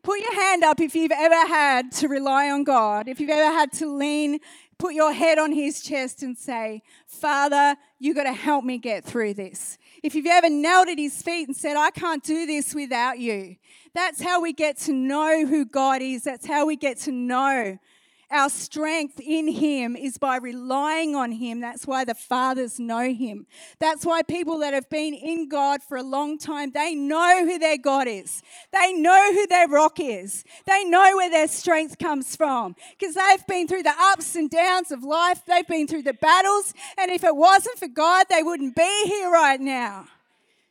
Put 0.03 0.21
your 0.21 0.35
hand 0.35 0.63
up 0.63 0.81
if 0.81 0.95
you've 0.95 1.13
ever 1.13 1.49
had 1.49 1.91
to 1.93 2.09
rely 2.09 2.51
on 2.51 2.63
God, 2.63 3.09
if 3.09 3.21
you've 3.21 3.31
ever 3.31 3.57
had 3.57 3.73
to 3.75 3.87
lean, 3.87 4.39
put 4.78 4.95
your 4.95 5.12
head 5.12 5.38
on 5.38 5.52
his 5.52 5.83
chest 5.83 6.23
and 6.23 6.37
say, 6.37 6.83
Father, 7.07 7.76
you've 7.99 8.16
got 8.16 8.25
to 8.25 8.33
help 8.33 8.64
me 8.64 8.78
get 8.78 9.04
through 9.04 9.35
this 9.35 9.78
if 10.04 10.14
you've 10.14 10.26
ever 10.26 10.50
knelt 10.50 10.88
at 10.88 10.99
his 10.99 11.23
feet 11.23 11.49
and 11.49 11.57
said, 11.57 11.78
I 11.78 11.90
can't 11.90 12.23
do 12.23 12.45
this 12.45 12.75
without 12.75 13.19
you, 13.19 13.57
that's 13.95 14.21
how 14.21 14.43
we 14.43 14.52
get 14.52 14.76
to 14.81 14.93
know 14.93 15.47
who 15.47 15.64
God 15.64 16.02
is. 16.02 16.25
That's 16.25 16.47
how 16.47 16.66
we 16.66 16.76
get 16.76 16.99
to 17.00 17.12
know 17.12 17.78
our 18.31 18.49
strength 18.49 19.21
in 19.21 19.49
Him 19.49 19.97
is 19.97 20.19
by 20.19 20.37
relying 20.37 21.14
on 21.14 21.33
Him. 21.33 21.61
That's 21.61 21.87
why 21.87 22.04
the 22.04 22.14
fathers 22.14 22.81
know 22.81 23.12
Him. 23.12 23.47
That's 23.78 24.04
why 24.04 24.23
people 24.23 24.59
that 24.59 24.75
have 24.75 24.88
been 24.90 25.14
in 25.14 25.49
God 25.49 25.83
for 25.83 25.97
a 25.97 26.02
long 26.02 26.38
time, 26.38 26.71
they 26.73 26.95
know 26.95 27.45
who 27.45 27.59
their 27.59 27.78
God 27.78 28.09
is. 28.09 28.43
They 28.73 28.93
know 28.93 29.33
who 29.33 29.47
their 29.47 29.69
rock 29.69 29.99
is. 30.00 30.45
They 30.66 30.85
know 30.85 31.16
where 31.16 31.31
their 31.31 31.49
strength 31.49 31.99
comes 31.99 32.37
from 32.37 32.76
because 32.99 33.14
they've 33.14 33.47
been 33.47 33.69
through 33.69 33.85
the 33.85 33.95
ups 33.99 34.35
and 34.37 34.50
downs 34.50 34.90
of 34.90 35.02
life. 35.02 35.43
They've 35.47 35.66
been 35.66 35.87
through 35.87 36.02
the 36.02 36.14
battles. 36.14 36.75
And 36.99 37.11
if 37.11 37.25
it 37.25 37.37
wasn't 37.37 37.78
for 37.78 37.88
God, 37.88 38.26
they 38.28 38.43
wouldn't 38.43 38.76
be 38.76 39.02
here 39.07 39.31
right 39.31 39.61
now. 39.61 40.07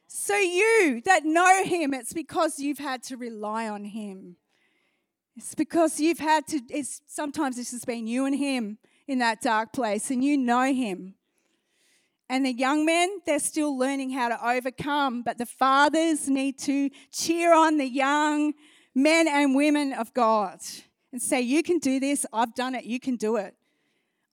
So, 0.07 0.37
you 0.37 1.01
that 1.05 1.25
know 1.25 1.63
Him, 1.63 1.93
it's 1.93 2.13
because 2.13 2.59
you've 2.59 2.77
had 2.77 3.01
to 3.03 3.17
rely 3.17 3.67
on 3.67 3.83
Him. 3.83 4.37
It's 5.35 5.55
because 5.55 5.99
you've 5.99 6.19
had 6.19 6.45
to, 6.47 6.61
it's, 6.69 7.01
sometimes 7.07 7.55
this 7.55 7.71
has 7.71 7.85
been 7.85 8.05
you 8.07 8.25
and 8.25 8.35
him 8.35 8.77
in 9.07 9.19
that 9.19 9.41
dark 9.41 9.73
place, 9.73 10.11
and 10.11 10.23
you 10.23 10.37
know 10.37 10.71
him. 10.71 11.15
And 12.29 12.45
the 12.45 12.53
young 12.53 12.85
men, 12.85 13.19
they're 13.25 13.39
still 13.39 13.77
learning 13.77 14.11
how 14.11 14.29
to 14.29 14.47
overcome, 14.47 15.23
but 15.23 15.37
the 15.37 15.45
fathers 15.45 16.29
need 16.29 16.57
to 16.59 16.89
cheer 17.11 17.53
on 17.53 17.77
the 17.77 17.87
young 17.87 18.53
men 18.95 19.27
and 19.27 19.55
women 19.55 19.93
of 19.93 20.13
God 20.13 20.59
and 21.11 21.21
say, 21.21 21.41
You 21.41 21.63
can 21.63 21.79
do 21.79 21.99
this. 21.99 22.25
I've 22.31 22.55
done 22.55 22.75
it. 22.75 22.85
You 22.85 22.99
can 22.99 23.17
do 23.17 23.35
it. 23.35 23.55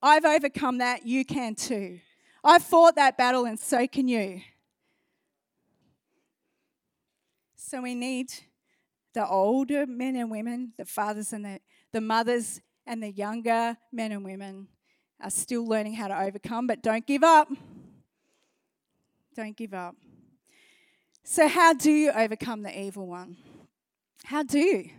I've 0.01 0.25
overcome 0.25 0.77
that. 0.79 1.05
You 1.05 1.25
can 1.25 1.53
too. 1.55 1.99
I've 2.43 2.63
fought 2.63 2.95
that 2.95 3.17
battle, 3.17 3.45
and 3.45 3.59
so 3.59 3.85
can 3.87 4.07
you. 4.07 4.41
So 7.55 7.81
we 7.81 7.93
need 7.93 8.31
the 9.13 9.27
older 9.27 9.85
men 9.85 10.15
and 10.15 10.31
women, 10.31 10.73
the 10.77 10.85
fathers 10.85 11.33
and 11.33 11.45
the, 11.45 11.59
the 11.91 12.01
mothers, 12.01 12.61
and 12.85 13.03
the 13.03 13.11
younger 13.11 13.77
men 13.91 14.11
and 14.11 14.25
women 14.25 14.67
are 15.21 15.29
still 15.29 15.65
learning 15.65 15.93
how 15.93 16.07
to 16.07 16.19
overcome, 16.19 16.67
but 16.67 16.81
don't 16.81 17.05
give 17.05 17.23
up. 17.23 17.47
Don't 19.35 19.55
give 19.55 19.73
up. 19.73 19.95
So, 21.23 21.47
how 21.47 21.73
do 21.73 21.91
you 21.91 22.11
overcome 22.11 22.63
the 22.63 22.77
evil 22.77 23.07
one? 23.07 23.37
How 24.25 24.43
do 24.43 24.59
you? 24.59 24.89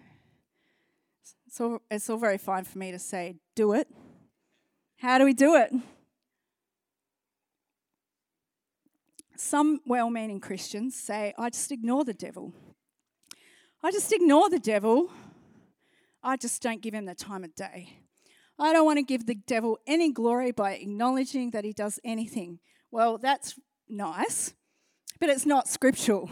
It's 1.46 1.60
all, 1.60 1.82
it's 1.90 2.08
all 2.08 2.16
very 2.16 2.38
fine 2.38 2.64
for 2.64 2.78
me 2.78 2.92
to 2.92 2.98
say, 2.98 3.36
do 3.54 3.72
it. 3.74 3.88
How 4.96 5.18
do 5.18 5.24
we 5.24 5.34
do 5.34 5.56
it? 5.56 5.72
Some 9.36 9.80
well 9.84 10.08
meaning 10.08 10.40
Christians 10.40 10.94
say, 10.94 11.34
I 11.36 11.50
just 11.50 11.72
ignore 11.72 12.04
the 12.04 12.14
devil. 12.14 12.54
I 13.84 13.90
just 13.90 14.12
ignore 14.12 14.48
the 14.48 14.60
devil. 14.60 15.10
I 16.22 16.36
just 16.36 16.62
don't 16.62 16.80
give 16.80 16.94
him 16.94 17.06
the 17.06 17.16
time 17.16 17.42
of 17.42 17.54
day. 17.56 17.98
I 18.56 18.72
don't 18.72 18.84
want 18.84 18.98
to 18.98 19.02
give 19.02 19.26
the 19.26 19.34
devil 19.34 19.80
any 19.88 20.12
glory 20.12 20.52
by 20.52 20.74
acknowledging 20.74 21.50
that 21.50 21.64
he 21.64 21.72
does 21.72 21.98
anything. 22.04 22.60
Well, 22.92 23.18
that's 23.18 23.58
nice, 23.88 24.54
but 25.18 25.30
it's 25.30 25.44
not 25.44 25.66
scriptural. 25.66 26.30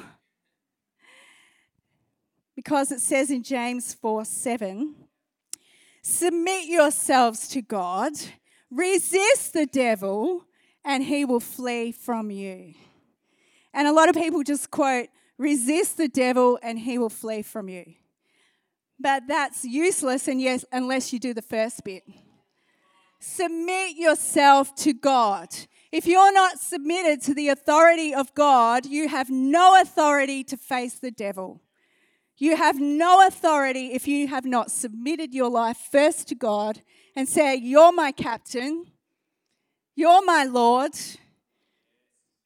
Because 2.55 2.93
it 2.93 3.01
says 3.01 3.31
in 3.31 3.43
James 3.43 3.95
4 3.95 4.25
7, 4.25 4.95
submit 6.03 6.67
yourselves 6.67 7.49
to 7.49 7.63
God, 7.63 8.13
resist 8.71 9.55
the 9.55 9.67
devil, 9.67 10.45
and 10.85 11.03
he 11.03 11.25
will 11.25 11.41
flee 11.41 11.91
from 11.91 12.31
you. 12.31 12.75
And 13.75 13.89
a 13.89 13.93
lot 13.93 14.09
of 14.09 14.15
people 14.15 14.45
just 14.45 14.71
quote, 14.71 15.09
resist 15.41 15.97
the 15.97 16.07
devil 16.07 16.59
and 16.63 16.79
he 16.79 16.99
will 16.99 17.09
flee 17.09 17.41
from 17.41 17.69
you. 17.69 17.95
But 19.01 19.23
that's 19.27 19.65
useless 19.65 20.29
and 20.29 20.41
yes, 20.41 20.65
unless 20.71 21.13
you 21.13 21.19
do 21.19 21.33
the 21.33 21.43
first 21.43 21.83
bit. 21.83 22.05
Submit 23.19 23.97
yourself 23.97 24.75
to 24.77 24.93
God. 24.93 25.49
If 25.91 26.07
you're 26.07 26.33
not 26.33 26.59
submitted 26.59 27.23
to 27.23 27.35
the 27.35 27.49
authority 27.49 28.15
of 28.15 28.35
God, 28.35 28.85
you 28.85 29.09
have 29.09 29.31
no 29.31 29.81
authority 29.81 30.45
to 30.45 30.57
face 30.59 30.99
the 30.99 31.11
devil. 31.11 31.63
You 32.37 32.57
have 32.57 32.79
no 32.79 33.27
authority 33.27 33.93
if 33.93 34.07
you 34.07 34.29
have 34.29 34.45
not 34.45 34.71
submitted 34.71 35.35
your 35.35 35.51
life 35.51 35.79
first 35.91 36.29
to 36.29 36.35
God 36.35 36.83
and 37.17 37.29
say, 37.29 37.57
You're 37.57 37.93
my 37.93 38.13
captain, 38.13 38.87
you're 39.95 40.25
my 40.25 40.45
Lord, 40.45 40.93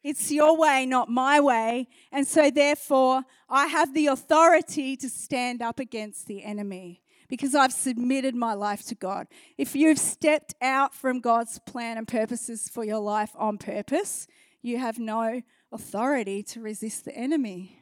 it's 0.04 0.30
your 0.30 0.56
way, 0.56 0.84
not 0.84 1.08
my 1.08 1.40
way. 1.40 1.88
And 2.12 2.28
so, 2.28 2.50
therefore, 2.50 3.22
I 3.48 3.66
have 3.66 3.94
the 3.94 4.08
authority 4.08 4.96
to 4.98 5.08
stand 5.08 5.62
up 5.62 5.80
against 5.80 6.26
the 6.26 6.44
enemy 6.44 7.00
because 7.26 7.54
I've 7.54 7.72
submitted 7.72 8.34
my 8.34 8.52
life 8.52 8.84
to 8.86 8.94
God. 8.94 9.26
If 9.56 9.74
you've 9.74 9.98
stepped 9.98 10.54
out 10.60 10.94
from 10.94 11.20
God's 11.20 11.58
plan 11.60 11.96
and 11.96 12.06
purposes 12.06 12.68
for 12.68 12.84
your 12.84 12.98
life 12.98 13.30
on 13.34 13.56
purpose, 13.56 14.26
you 14.60 14.78
have 14.78 14.98
no 14.98 15.40
authority 15.72 16.42
to 16.42 16.60
resist 16.60 17.06
the 17.06 17.16
enemy 17.16 17.80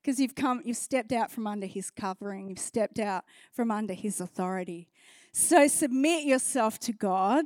because 0.00 0.18
you've 0.18 0.34
come 0.34 0.62
you've 0.64 0.76
stepped 0.78 1.12
out 1.12 1.30
from 1.30 1.46
under 1.46 1.66
his 1.66 1.90
covering 1.90 2.48
you've 2.48 2.58
stepped 2.58 2.98
out 2.98 3.22
from 3.52 3.70
under 3.70 3.92
his 3.92 4.18
authority 4.18 4.88
so 5.32 5.68
submit 5.68 6.24
yourself 6.24 6.78
to 6.78 6.90
god 6.90 7.44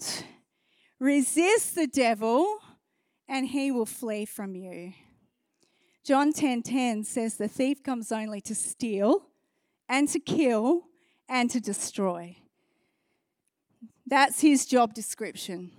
resist 1.00 1.74
the 1.74 1.88
devil 1.88 2.60
and 3.28 3.48
he 3.48 3.70
will 3.70 3.86
flee 3.86 4.24
from 4.24 4.54
you. 4.54 4.92
John 6.04 6.32
10:10 6.32 6.34
10, 6.34 6.62
10 6.62 7.04
says 7.04 7.36
the 7.36 7.48
thief 7.48 7.82
comes 7.82 8.10
only 8.10 8.40
to 8.42 8.54
steal 8.54 9.28
and 9.88 10.08
to 10.08 10.18
kill 10.18 10.88
and 11.28 11.50
to 11.50 11.60
destroy. 11.60 12.36
That's 14.06 14.40
his 14.40 14.66
job 14.66 14.94
description. 14.94 15.70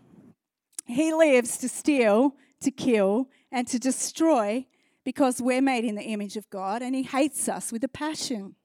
He 0.86 1.14
lives 1.14 1.58
to 1.58 1.70
steal, 1.70 2.36
to 2.62 2.72
kill, 2.72 3.30
and 3.52 3.68
to 3.68 3.80
destroy 3.80 4.66
because 5.04 5.42
we're 5.42 5.62
made 5.62 5.84
in 5.84 5.96
the 5.96 6.04
image 6.04 6.38
of 6.38 6.50
God 6.50 6.82
and 6.82 6.96
he 6.96 7.04
hates 7.04 7.50
us 7.50 7.72
with 7.72 7.84
a 7.84 7.88
passion. 7.88 8.56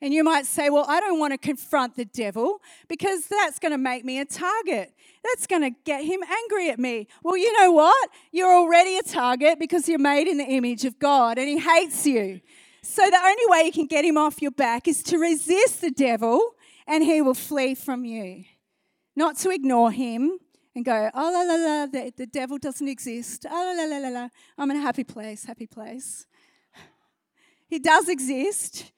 And 0.00 0.14
you 0.14 0.22
might 0.22 0.46
say, 0.46 0.70
Well, 0.70 0.84
I 0.88 1.00
don't 1.00 1.18
want 1.18 1.32
to 1.32 1.38
confront 1.38 1.96
the 1.96 2.04
devil 2.04 2.60
because 2.88 3.26
that's 3.26 3.58
going 3.58 3.72
to 3.72 3.78
make 3.78 4.04
me 4.04 4.20
a 4.20 4.24
target. 4.24 4.92
That's 5.24 5.46
going 5.46 5.62
to 5.62 5.70
get 5.84 6.04
him 6.04 6.20
angry 6.22 6.70
at 6.70 6.78
me. 6.78 7.08
Well, 7.22 7.36
you 7.36 7.52
know 7.60 7.72
what? 7.72 8.10
You're 8.30 8.52
already 8.52 8.96
a 8.96 9.02
target 9.02 9.58
because 9.58 9.88
you're 9.88 9.98
made 9.98 10.28
in 10.28 10.38
the 10.38 10.44
image 10.44 10.84
of 10.84 10.98
God 10.98 11.38
and 11.38 11.48
he 11.48 11.58
hates 11.58 12.06
you. 12.06 12.40
So 12.82 13.04
the 13.04 13.18
only 13.18 13.42
way 13.48 13.64
you 13.66 13.72
can 13.72 13.86
get 13.86 14.04
him 14.04 14.16
off 14.16 14.40
your 14.40 14.52
back 14.52 14.86
is 14.86 15.02
to 15.04 15.18
resist 15.18 15.80
the 15.80 15.90
devil 15.90 16.54
and 16.86 17.02
he 17.02 17.20
will 17.20 17.34
flee 17.34 17.74
from 17.74 18.04
you. 18.04 18.44
Not 19.16 19.36
to 19.38 19.50
ignore 19.50 19.90
him 19.90 20.38
and 20.76 20.84
go, 20.84 21.10
oh, 21.12 21.32
la, 21.32 21.42
la, 21.42 21.54
la, 21.54 21.86
the, 21.86 22.12
the 22.16 22.26
devil 22.26 22.56
doesn't 22.56 22.86
exist. 22.86 23.44
Oh, 23.50 23.74
la, 23.76 23.84
la, 23.84 23.98
la, 23.98 24.20
la, 24.20 24.28
I'm 24.56 24.70
in 24.70 24.76
a 24.76 24.80
happy 24.80 25.02
place, 25.02 25.44
happy 25.44 25.66
place. 25.66 26.24
He 27.68 27.80
does 27.80 28.08
exist 28.08 28.92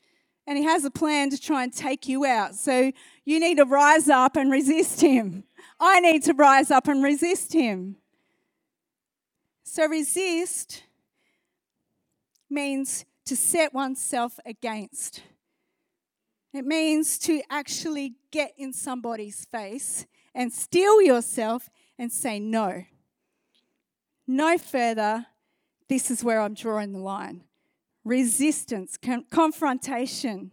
and 0.50 0.58
he 0.58 0.64
has 0.64 0.84
a 0.84 0.90
plan 0.90 1.30
to 1.30 1.40
try 1.40 1.62
and 1.62 1.72
take 1.72 2.08
you 2.08 2.26
out. 2.26 2.56
So 2.56 2.90
you 3.24 3.38
need 3.38 3.58
to 3.58 3.64
rise 3.64 4.08
up 4.08 4.34
and 4.34 4.50
resist 4.50 5.00
him. 5.00 5.44
I 5.78 6.00
need 6.00 6.24
to 6.24 6.34
rise 6.34 6.72
up 6.72 6.88
and 6.88 7.04
resist 7.04 7.52
him. 7.52 7.94
So 9.62 9.86
resist 9.86 10.82
means 12.50 13.04
to 13.26 13.36
set 13.36 13.72
oneself 13.72 14.40
against. 14.44 15.22
It 16.52 16.66
means 16.66 17.16
to 17.18 17.42
actually 17.48 18.14
get 18.32 18.52
in 18.58 18.72
somebody's 18.72 19.44
face 19.44 20.04
and 20.34 20.52
steel 20.52 21.00
yourself 21.00 21.70
and 21.96 22.10
say, 22.10 22.40
no. 22.40 22.86
No 24.26 24.58
further. 24.58 25.26
This 25.88 26.10
is 26.10 26.24
where 26.24 26.40
I'm 26.40 26.54
drawing 26.54 26.92
the 26.92 26.98
line 26.98 27.44
resistance, 28.10 28.96
con- 28.96 29.24
confrontation. 29.30 30.50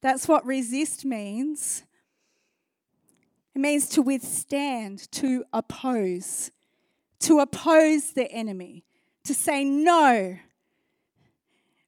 That's 0.00 0.26
what 0.26 0.46
resist 0.46 1.04
means. 1.04 1.84
It 3.54 3.58
means 3.58 3.88
to 3.90 4.02
withstand, 4.02 5.10
to 5.12 5.44
oppose, 5.52 6.50
to 7.20 7.40
oppose 7.40 8.12
the 8.12 8.32
enemy, 8.32 8.86
to 9.24 9.34
say 9.34 9.62
no. 9.62 10.38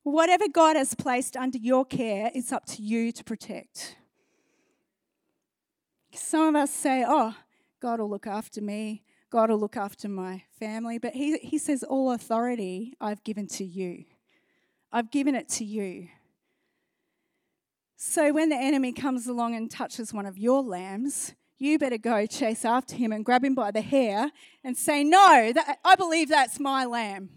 Whatever 0.02 0.48
God 0.48 0.76
has 0.76 0.94
placed 0.94 1.36
under 1.36 1.58
your 1.58 1.86
care, 1.86 2.30
it's 2.34 2.52
up 2.52 2.66
to 2.66 2.82
you 2.82 3.12
to 3.12 3.24
protect. 3.24 3.96
Some 6.12 6.54
of 6.54 6.62
us 6.64 6.70
say, 6.70 7.04
Oh, 7.06 7.34
God 7.80 8.00
will 8.00 8.10
look 8.10 8.26
after 8.26 8.60
me, 8.60 9.04
God 9.30 9.48
will 9.48 9.58
look 9.58 9.76
after 9.76 10.08
my 10.08 10.42
family. 10.58 10.98
But 10.98 11.14
He, 11.14 11.38
he 11.38 11.56
says, 11.56 11.82
All 11.82 12.12
authority 12.12 12.94
I've 13.00 13.24
given 13.24 13.46
to 13.46 13.64
you. 13.64 14.04
I've 14.92 15.10
given 15.10 15.34
it 15.34 15.48
to 15.50 15.64
you. 15.64 16.08
So 17.96 18.32
when 18.32 18.48
the 18.48 18.56
enemy 18.56 18.92
comes 18.92 19.26
along 19.26 19.54
and 19.54 19.70
touches 19.70 20.12
one 20.12 20.26
of 20.26 20.36
your 20.36 20.62
lambs, 20.62 21.34
you 21.58 21.78
better 21.78 21.98
go 21.98 22.26
chase 22.26 22.64
after 22.64 22.96
him 22.96 23.12
and 23.12 23.24
grab 23.24 23.44
him 23.44 23.54
by 23.54 23.70
the 23.70 23.80
hair 23.80 24.30
and 24.64 24.76
say, 24.76 25.04
No, 25.04 25.52
that, 25.54 25.78
I 25.84 25.94
believe 25.94 26.28
that's 26.28 26.58
my 26.58 26.84
lamb. 26.84 27.30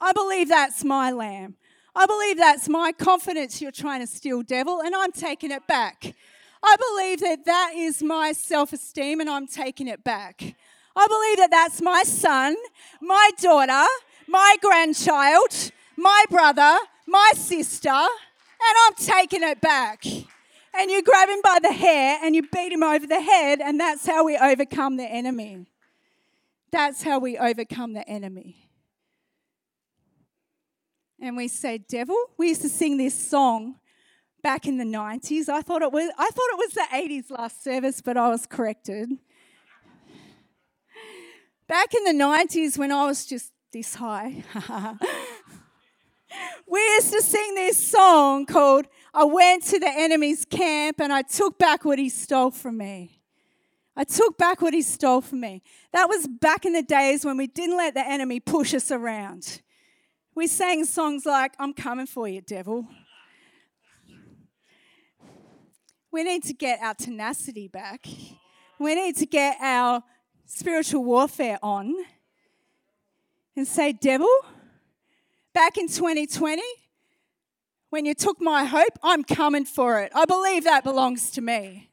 I 0.00 0.12
believe 0.12 0.48
that's 0.48 0.84
my 0.84 1.10
lamb. 1.10 1.56
I 1.94 2.06
believe 2.06 2.38
that's 2.38 2.68
my 2.68 2.92
confidence 2.92 3.60
you're 3.60 3.72
trying 3.72 4.00
to 4.00 4.06
steal, 4.06 4.42
devil, 4.42 4.80
and 4.80 4.94
I'm 4.94 5.12
taking 5.12 5.50
it 5.50 5.66
back. 5.66 6.14
I 6.62 6.76
believe 6.76 7.20
that 7.20 7.44
that 7.44 7.72
is 7.74 8.02
my 8.02 8.32
self 8.32 8.72
esteem 8.72 9.20
and 9.20 9.28
I'm 9.28 9.46
taking 9.46 9.88
it 9.88 10.02
back. 10.02 10.54
I 10.96 11.06
believe 11.08 11.36
that 11.38 11.50
that's 11.50 11.82
my 11.82 12.04
son, 12.04 12.56
my 13.00 13.30
daughter, 13.40 13.86
my 14.28 14.56
grandchild, 14.62 15.72
my 15.96 16.24
brother, 16.30 16.76
my 17.06 17.32
sister, 17.34 17.88
and 17.88 18.76
I'm 18.86 18.94
taking 18.94 19.42
it 19.42 19.60
back. 19.60 20.04
And 20.76 20.90
you 20.90 21.02
grab 21.02 21.28
him 21.28 21.40
by 21.42 21.58
the 21.62 21.72
hair 21.72 22.18
and 22.22 22.34
you 22.34 22.42
beat 22.42 22.72
him 22.72 22.82
over 22.82 23.06
the 23.06 23.20
head, 23.20 23.60
and 23.60 23.78
that's 23.78 24.06
how 24.06 24.24
we 24.24 24.36
overcome 24.36 24.96
the 24.96 25.04
enemy. 25.04 25.66
That's 26.72 27.02
how 27.02 27.20
we 27.20 27.38
overcome 27.38 27.92
the 27.92 28.08
enemy. 28.08 28.68
And 31.20 31.36
we 31.36 31.46
say, 31.48 31.78
Devil, 31.78 32.16
we 32.36 32.48
used 32.48 32.62
to 32.62 32.68
sing 32.68 32.96
this 32.96 33.14
song 33.14 33.76
back 34.42 34.66
in 34.66 34.78
the 34.78 34.84
90s. 34.84 35.48
I 35.48 35.62
thought 35.62 35.82
it 35.82 35.92
was 35.92 36.10
I 36.18 36.28
thought 36.30 36.50
it 36.52 36.58
was 36.58 36.72
the 36.74 36.86
80s 36.92 37.30
last 37.30 37.62
service, 37.64 38.00
but 38.00 38.16
I 38.16 38.28
was 38.28 38.46
corrected. 38.46 39.10
Back 41.66 41.94
in 41.94 42.04
the 42.04 42.24
90s 42.24 42.76
when 42.76 42.92
I 42.92 43.06
was 43.06 43.24
just 43.24 43.52
this 43.72 43.94
high. 43.94 44.44
we 46.66 46.80
used 46.80 47.12
to 47.12 47.22
sing 47.22 47.54
this 47.54 47.76
song 47.76 48.46
called 48.46 48.86
I 49.12 49.24
went 49.24 49.62
to 49.64 49.78
the 49.78 49.88
enemy's 49.88 50.44
camp 50.44 51.00
and 51.00 51.12
I 51.12 51.22
took 51.22 51.58
back 51.58 51.84
what 51.84 51.98
he 51.98 52.08
stole 52.08 52.50
from 52.50 52.78
me. 52.78 53.20
I 53.96 54.04
took 54.04 54.36
back 54.36 54.60
what 54.60 54.74
he 54.74 54.82
stole 54.82 55.20
from 55.20 55.40
me. 55.40 55.62
That 55.92 56.08
was 56.08 56.26
back 56.26 56.64
in 56.64 56.72
the 56.72 56.82
days 56.82 57.24
when 57.24 57.36
we 57.36 57.46
didn't 57.46 57.76
let 57.76 57.94
the 57.94 58.04
enemy 58.04 58.40
push 58.40 58.74
us 58.74 58.90
around. 58.90 59.62
We 60.34 60.48
sang 60.48 60.84
songs 60.84 61.24
like, 61.24 61.54
I'm 61.60 61.72
coming 61.72 62.06
for 62.06 62.26
you, 62.26 62.40
devil. 62.40 62.88
We 66.10 66.24
need 66.24 66.42
to 66.44 66.52
get 66.54 66.80
our 66.80 66.94
tenacity 66.94 67.68
back. 67.68 68.06
We 68.80 68.94
need 68.96 69.16
to 69.16 69.26
get 69.26 69.56
our 69.60 70.02
spiritual 70.46 71.04
warfare 71.04 71.58
on 71.62 71.94
and 73.56 73.66
say, 73.66 73.92
Devil, 73.92 74.28
back 75.54 75.78
in 75.78 75.88
2020, 75.88 76.60
when 77.90 78.04
you 78.04 78.14
took 78.14 78.40
my 78.40 78.64
hope, 78.64 78.98
I'm 79.02 79.22
coming 79.22 79.64
for 79.64 80.00
it. 80.00 80.10
I 80.14 80.24
believe 80.24 80.64
that 80.64 80.82
belongs 80.84 81.30
to 81.30 81.40
me. 81.40 81.90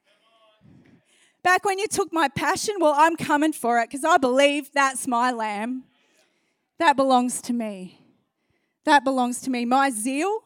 Back 1.43 1.63
when 1.63 1.80
you 1.80 1.88
took 1.88 2.12
my 2.12 2.28
passion, 2.28 2.76
well, 2.80 2.95
I'm 2.97 3.15
coming 3.15 3.54
for 3.54 3.80
it 3.80 3.89
because 3.89 4.04
I 4.04 4.17
believe 4.17 4.71
that's 4.74 5.08
my 5.08 5.32
lamb. 5.32 5.84
That 6.80 6.95
belongs 6.95 7.41
to 7.43 7.54
me. 7.54 8.00
That 8.86 9.04
belongs 9.04 9.41
to 9.41 9.50
me. 9.50 9.65
My 9.65 9.91
zeal, 9.91 10.39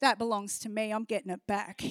that 0.00 0.18
belongs 0.18 0.58
to 0.60 0.68
me. 0.68 0.92
I'm 0.92 1.04
getting 1.04 1.30
it 1.30 1.46
back. 1.46 1.82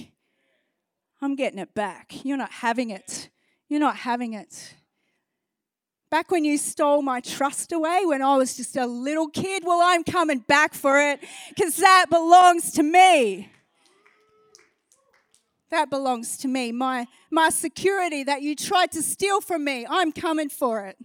I'm 1.22 1.36
getting 1.36 1.60
it 1.60 1.74
back. 1.74 2.24
You're 2.24 2.38
not 2.38 2.52
having 2.52 2.92
it. 2.92 3.30
You're 3.68 3.80
not 3.80 3.98
having 3.98 4.34
it. 4.34 4.76
Back 6.10 6.32
when 6.32 6.44
you 6.44 6.58
stole 6.58 7.04
my 7.04 7.20
trust 7.20 7.72
away 7.72 8.02
when 8.04 8.24
I 8.24 8.36
was 8.36 8.58
just 8.58 8.76
a 8.76 8.88
little 8.88 9.28
kid, 9.28 9.64
well, 9.64 9.80
I'm 9.84 10.04
coming 10.04 10.40
back 10.40 10.74
for 10.74 11.00
it 11.00 11.20
because 11.50 11.76
that 11.78 12.08
belongs 12.10 12.72
to 12.74 12.84
me. 12.84 13.52
That 15.70 15.92
belongs 15.92 16.36
to 16.38 16.48
me. 16.48 16.72
My, 16.72 17.06
my 17.30 17.50
security 17.50 18.24
that 18.24 18.42
you 18.42 18.56
tried 18.56 18.92
to 18.94 19.04
steal 19.04 19.40
from 19.40 19.64
me, 19.64 19.86
I'm 19.88 20.12
coming 20.12 20.50
for 20.50 20.86
it 20.88 20.98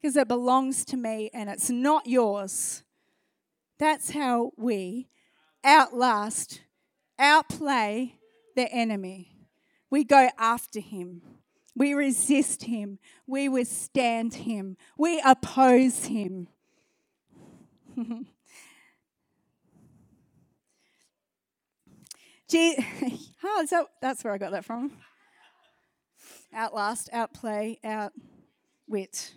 because 0.00 0.16
it 0.16 0.26
belongs 0.26 0.86
to 0.86 0.96
me 0.96 1.30
and 1.34 1.50
it's 1.50 1.68
not 1.68 2.06
yours. 2.06 2.82
That's 3.78 4.10
how 4.10 4.52
we 4.56 5.08
outlast, 5.62 6.62
outplay 7.18 8.14
the 8.56 8.72
enemy. 8.72 9.36
We 9.90 10.04
go 10.04 10.30
after 10.38 10.80
him. 10.80 11.20
We 11.74 11.94
resist 11.94 12.64
him. 12.64 12.98
We 13.26 13.48
withstand 13.48 14.34
him. 14.34 14.76
We 14.98 15.22
oppose 15.24 16.04
him. 16.06 16.48
Gee, 22.48 22.76
oh, 23.44 23.66
that, 23.70 23.86
that's 24.02 24.24
where 24.24 24.32
I 24.32 24.38
got 24.38 24.50
that 24.52 24.64
from. 24.64 24.90
Outlast, 26.52 27.08
outplay, 27.12 27.78
outwit, 27.84 29.34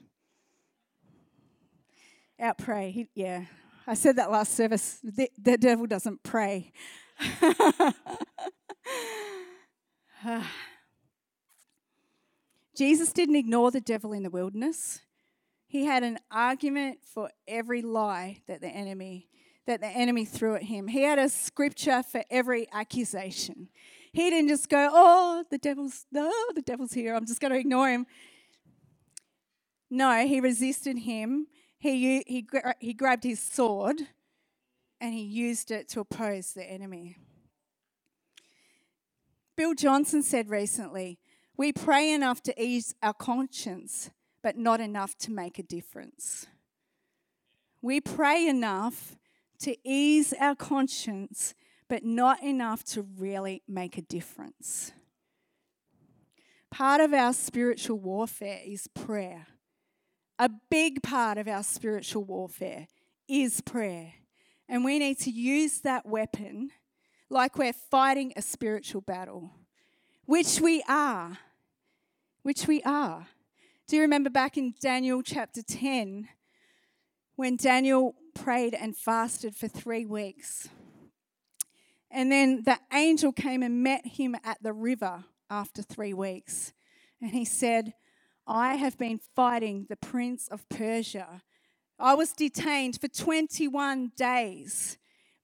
outpray. 2.42 2.92
He, 2.92 3.08
yeah, 3.14 3.46
I 3.86 3.94
said 3.94 4.16
that 4.16 4.32
last 4.32 4.56
service. 4.56 4.98
The, 5.04 5.30
the 5.40 5.60
devil 5.60 5.86
doesn't 5.86 6.24
pray. 6.24 6.72
Jesus 12.76 13.12
didn't 13.14 13.36
ignore 13.36 13.72
the 13.72 13.82
devil 13.82 14.14
in 14.14 14.24
the 14.24 14.30
wilderness. 14.30 15.02
He 15.68 15.86
had 15.86 16.04
an 16.04 16.20
argument 16.32 17.00
for 17.04 17.30
every 17.48 17.82
lie 17.82 18.42
that 18.48 18.62
the 18.62 18.68
enemy 18.68 19.30
that 19.66 19.80
the 19.80 19.88
enemy 19.88 20.26
threw 20.26 20.56
at 20.56 20.64
him. 20.64 20.90
He 20.90 21.04
had 21.04 21.18
a 21.18 21.30
scripture 21.30 22.04
for 22.04 22.22
every 22.30 22.68
accusation. 22.74 23.70
He 24.12 24.30
didn't 24.30 24.50
just 24.50 24.68
go, 24.70 24.90
"Oh, 24.92 25.46
the 25.50 25.58
devil's 25.58 26.06
no, 26.12 26.32
the 26.54 26.62
devil's 26.62 26.94
here. 26.94 27.16
I'm 27.16 27.26
just 27.26 27.40
going 27.40 27.54
to 27.54 27.60
ignore 27.60 27.90
him." 27.90 28.06
No, 29.90 30.26
he 30.26 30.40
resisted 30.40 31.00
him. 31.00 31.48
He 31.80 32.24
he 32.28 32.46
he 32.80 32.94
grabbed 32.94 33.24
his 33.24 33.42
sword 33.42 34.02
and 35.00 35.14
he 35.14 35.22
used 35.22 35.70
it 35.70 35.88
to 35.90 36.00
oppose 36.00 36.54
the 36.54 36.64
enemy. 36.64 37.18
Bill 39.56 39.74
Johnson 39.76 40.24
said 40.24 40.50
recently, 40.50 41.20
"We 41.56 41.72
pray 41.72 42.12
enough 42.12 42.42
to 42.44 42.62
ease 42.62 42.96
our 43.02 43.14
conscience, 43.14 44.10
but 44.42 44.58
not 44.58 44.80
enough 44.80 45.16
to 45.20 45.32
make 45.32 45.60
a 45.60 45.64
difference." 45.64 46.48
We 47.82 48.00
pray 48.00 48.48
enough 48.48 49.18
to 49.60 49.78
ease 49.84 50.34
our 50.34 50.56
conscience, 50.56 51.54
but 51.88 52.04
not 52.04 52.42
enough 52.42 52.84
to 52.86 53.02
really 53.02 53.62
make 53.68 53.98
a 53.98 54.02
difference. 54.02 54.94
Part 56.72 57.02
of 57.02 57.14
our 57.14 57.34
spiritual 57.34 58.00
warfare 58.00 58.62
is 58.66 58.88
prayer. 58.88 59.48
A 60.40 60.50
big 60.50 61.04
part 61.04 61.38
of 61.38 61.48
our 61.48 61.62
spiritual 61.62 62.24
warfare 62.24 62.88
is 63.28 63.62
prayer. 63.62 64.14
And 64.68 64.84
we 64.84 64.98
need 64.98 65.20
to 65.20 65.30
use 65.30 65.82
that 65.82 66.06
weapon 66.06 66.72
like 67.30 67.58
we're 67.58 67.74
fighting 67.74 68.34
a 68.36 68.42
spiritual 68.42 69.02
battle, 69.02 69.52
which 70.26 70.60
we 70.60 70.84
are. 70.88 71.38
Which 72.44 72.68
we 72.68 72.82
are. 72.84 73.28
Do 73.88 73.96
you 73.96 74.02
remember 74.02 74.30
back 74.30 74.58
in 74.58 74.74
Daniel 74.82 75.22
chapter 75.22 75.62
10 75.62 76.28
when 77.36 77.56
Daniel 77.56 78.16
prayed 78.34 78.74
and 78.74 78.96
fasted 78.96 79.56
for 79.56 79.68
three 79.68 80.06
weeks. 80.06 80.68
And 82.12 82.32
then 82.32 82.64
the 82.64 82.78
angel 82.92 83.32
came 83.32 83.64
and 83.64 83.84
met 83.84 84.06
him 84.06 84.36
at 84.44 84.62
the 84.62 84.74
river 84.74 85.24
after 85.50 85.82
three 85.82 86.14
weeks. 86.14 86.74
And 87.22 87.32
he 87.32 87.46
said, 87.46 87.94
I 88.46 88.76
have 88.76 88.98
been 88.98 89.20
fighting 89.36 89.88
the 89.90 89.96
prince 89.96 90.48
of 90.48 90.68
Persia. 90.70 91.42
I 91.98 92.14
was 92.16 92.34
detained 92.34 93.00
for 93.00 93.08
21 93.08 94.12
days, 94.16 94.98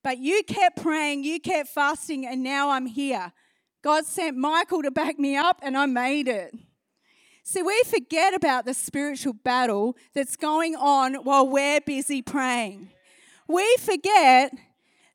but 0.04 0.18
you 0.18 0.42
kept 0.42 0.82
praying, 0.82 1.24
you 1.24 1.40
kept 1.40 1.70
fasting, 1.70 2.26
and 2.26 2.42
now 2.42 2.70
I'm 2.70 2.86
here. 2.86 3.32
God 3.82 4.04
sent 4.04 4.36
Michael 4.36 4.82
to 4.82 4.90
back 4.90 5.18
me 5.18 5.36
up, 5.36 5.60
and 5.62 5.76
I 5.76 5.86
made 5.86 6.28
it. 6.28 6.54
See, 7.42 7.62
we 7.62 7.82
forget 7.86 8.34
about 8.34 8.66
the 8.66 8.74
spiritual 8.74 9.32
battle 9.32 9.96
that's 10.14 10.36
going 10.36 10.76
on 10.76 11.14
while 11.14 11.48
we're 11.48 11.80
busy 11.80 12.22
praying. 12.22 12.90
We 13.48 13.76
forget 13.78 14.52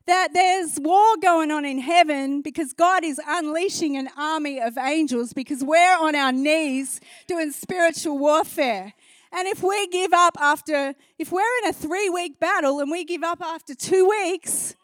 that 0.07 0.33
there's 0.33 0.79
war 0.79 1.15
going 1.21 1.51
on 1.51 1.65
in 1.65 1.79
heaven 1.79 2.41
because 2.41 2.73
God 2.73 3.03
is 3.03 3.19
unleashing 3.25 3.97
an 3.97 4.09
army 4.17 4.59
of 4.59 4.77
angels 4.77 5.33
because 5.33 5.63
we're 5.63 5.97
on 5.97 6.15
our 6.15 6.31
knees 6.31 6.99
doing 7.27 7.51
spiritual 7.51 8.17
warfare. 8.17 8.93
And 9.31 9.47
if 9.47 9.63
we 9.63 9.87
give 9.87 10.13
up 10.13 10.37
after, 10.39 10.93
if 11.17 11.31
we're 11.31 11.41
in 11.63 11.69
a 11.69 11.73
three 11.73 12.09
week 12.09 12.39
battle 12.39 12.79
and 12.79 12.91
we 12.91 13.03
give 13.03 13.23
up 13.23 13.41
after 13.41 13.73
two 13.73 14.07
weeks, 14.09 14.75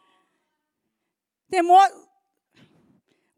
then 1.49 1.67
what, 1.67 1.91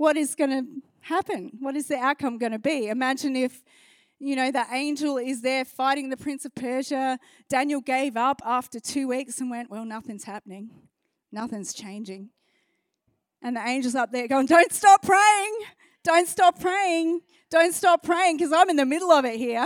what 0.04 0.18
is 0.18 0.36
going 0.36 0.50
to 0.50 0.66
happen? 1.00 1.50
What 1.62 1.78
is 1.78 1.88
the 1.88 1.96
outcome 1.96 2.38
going 2.38 2.52
to 2.52 2.60
be? 2.60 2.90
Imagine 2.90 3.38
if 3.38 3.64
you 4.20 4.36
know, 4.36 4.52
the 4.52 4.66
angel 4.70 5.18
is 5.18 5.42
there 5.42 5.64
fighting 5.64 6.10
the 6.10 6.18
prince 6.18 6.44
of 6.44 6.54
Persia. 6.56 7.18
Daniel 7.48 7.80
gave 7.80 8.18
up 8.18 8.42
after 8.46 8.82
two 8.82 9.08
weeks 9.08 9.40
and 9.40 9.50
went, 9.50 9.70
Well, 9.70 9.86
nothing's 9.86 10.26
happening, 10.26 10.72
nothing's 11.32 11.74
changing. 11.74 12.32
And 13.42 13.56
the 13.56 13.62
angel's 13.62 13.96
up 13.96 14.12
there 14.12 14.28
going, 14.28 14.46
Don't 14.46 14.74
stop 14.74 15.04
praying, 15.04 15.60
don't 16.04 16.28
stop 16.28 16.60
praying, 16.60 17.22
don't 17.50 17.74
stop 17.74 18.04
praying, 18.04 18.36
because 18.36 18.52
I'm 18.52 18.70
in 18.70 18.76
the 18.76 18.86
middle 18.86 19.12
of 19.12 19.24
it 19.24 19.38
here 19.38 19.66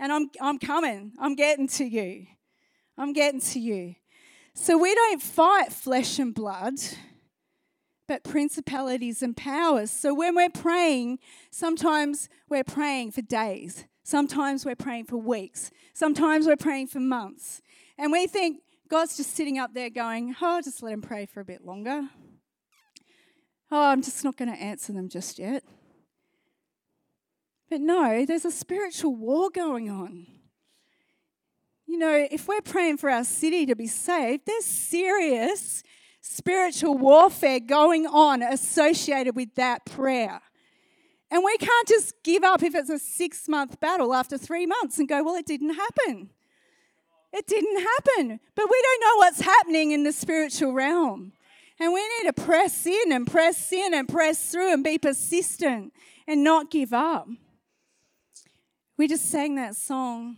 and 0.00 0.12
I'm, 0.12 0.30
I'm 0.40 0.58
coming, 0.58 1.12
I'm 1.20 1.36
getting 1.36 1.68
to 1.68 1.84
you. 1.84 2.26
I'm 2.98 3.12
getting 3.12 3.40
to 3.40 3.60
you. 3.60 3.94
So 4.52 4.76
we 4.76 4.92
don't 4.96 5.22
fight 5.22 5.72
flesh 5.72 6.18
and 6.18 6.34
blood 6.34 6.74
but 8.10 8.24
principalities 8.24 9.22
and 9.22 9.36
powers. 9.36 9.88
So 9.88 10.12
when 10.12 10.34
we're 10.34 10.50
praying, 10.50 11.20
sometimes 11.52 12.28
we're 12.48 12.64
praying 12.64 13.12
for 13.12 13.22
days, 13.22 13.84
sometimes 14.02 14.66
we're 14.66 14.74
praying 14.74 15.04
for 15.04 15.16
weeks, 15.16 15.70
sometimes 15.94 16.44
we're 16.44 16.56
praying 16.56 16.88
for 16.88 16.98
months. 16.98 17.62
And 17.96 18.10
we 18.10 18.26
think 18.26 18.62
God's 18.88 19.16
just 19.16 19.36
sitting 19.36 19.60
up 19.60 19.74
there 19.74 19.90
going, 19.90 20.34
Oh, 20.42 20.60
just 20.60 20.82
let 20.82 20.92
him 20.92 21.02
pray 21.02 21.24
for 21.24 21.38
a 21.38 21.44
bit 21.44 21.64
longer. 21.64 22.08
Oh, 23.70 23.90
I'm 23.90 24.02
just 24.02 24.24
not 24.24 24.36
going 24.36 24.52
to 24.52 24.60
answer 24.60 24.92
them 24.92 25.08
just 25.08 25.38
yet. 25.38 25.62
But 27.70 27.80
no, 27.80 28.26
there's 28.26 28.44
a 28.44 28.50
spiritual 28.50 29.14
war 29.14 29.50
going 29.50 29.88
on. 29.88 30.26
You 31.86 31.96
know, 31.96 32.26
if 32.28 32.48
we're 32.48 32.60
praying 32.60 32.96
for 32.96 33.08
our 33.08 33.22
city 33.22 33.66
to 33.66 33.76
be 33.76 33.86
saved, 33.86 34.46
there's 34.46 34.64
serious 34.64 35.84
spiritual 36.20 36.96
warfare 36.98 37.60
going 37.60 38.06
on 38.06 38.42
associated 38.42 39.36
with 39.36 39.54
that 39.56 39.84
prayer. 39.86 40.40
And 41.30 41.44
we 41.44 41.56
can't 41.58 41.88
just 41.88 42.14
give 42.24 42.42
up 42.42 42.62
if 42.62 42.74
it's 42.74 42.90
a 42.90 42.98
six 42.98 43.48
month 43.48 43.78
battle 43.80 44.14
after 44.14 44.36
three 44.36 44.66
months 44.66 44.98
and 44.98 45.08
go, 45.08 45.22
well, 45.22 45.36
it 45.36 45.46
didn't 45.46 45.74
happen. 45.74 46.30
It 47.32 47.46
didn't 47.46 47.78
happen. 47.78 48.40
But 48.56 48.66
we 48.70 48.82
don't 48.82 49.00
know 49.00 49.16
what's 49.18 49.40
happening 49.40 49.92
in 49.92 50.02
the 50.02 50.12
spiritual 50.12 50.72
realm. 50.72 51.32
And 51.78 51.92
we 51.92 52.00
need 52.00 52.26
to 52.26 52.32
press 52.32 52.84
in 52.86 53.12
and 53.12 53.26
press 53.26 53.72
in 53.72 53.94
and 53.94 54.08
press 54.08 54.50
through 54.50 54.72
and 54.72 54.84
be 54.84 54.98
persistent 54.98 55.92
and 56.26 56.44
not 56.44 56.70
give 56.70 56.92
up. 56.92 57.28
We 58.98 59.08
just 59.08 59.30
sang 59.30 59.54
that 59.54 59.76
song. 59.76 60.36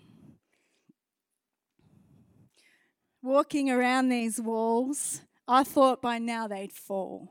Walking 3.23 3.71
around 3.71 4.09
these 4.09 4.41
walls, 4.41 5.23
I 5.47 5.65
thought 5.65 6.01
by 6.01 6.19
now 6.19 6.47
they'd 6.47 6.73
fall. 6.73 7.29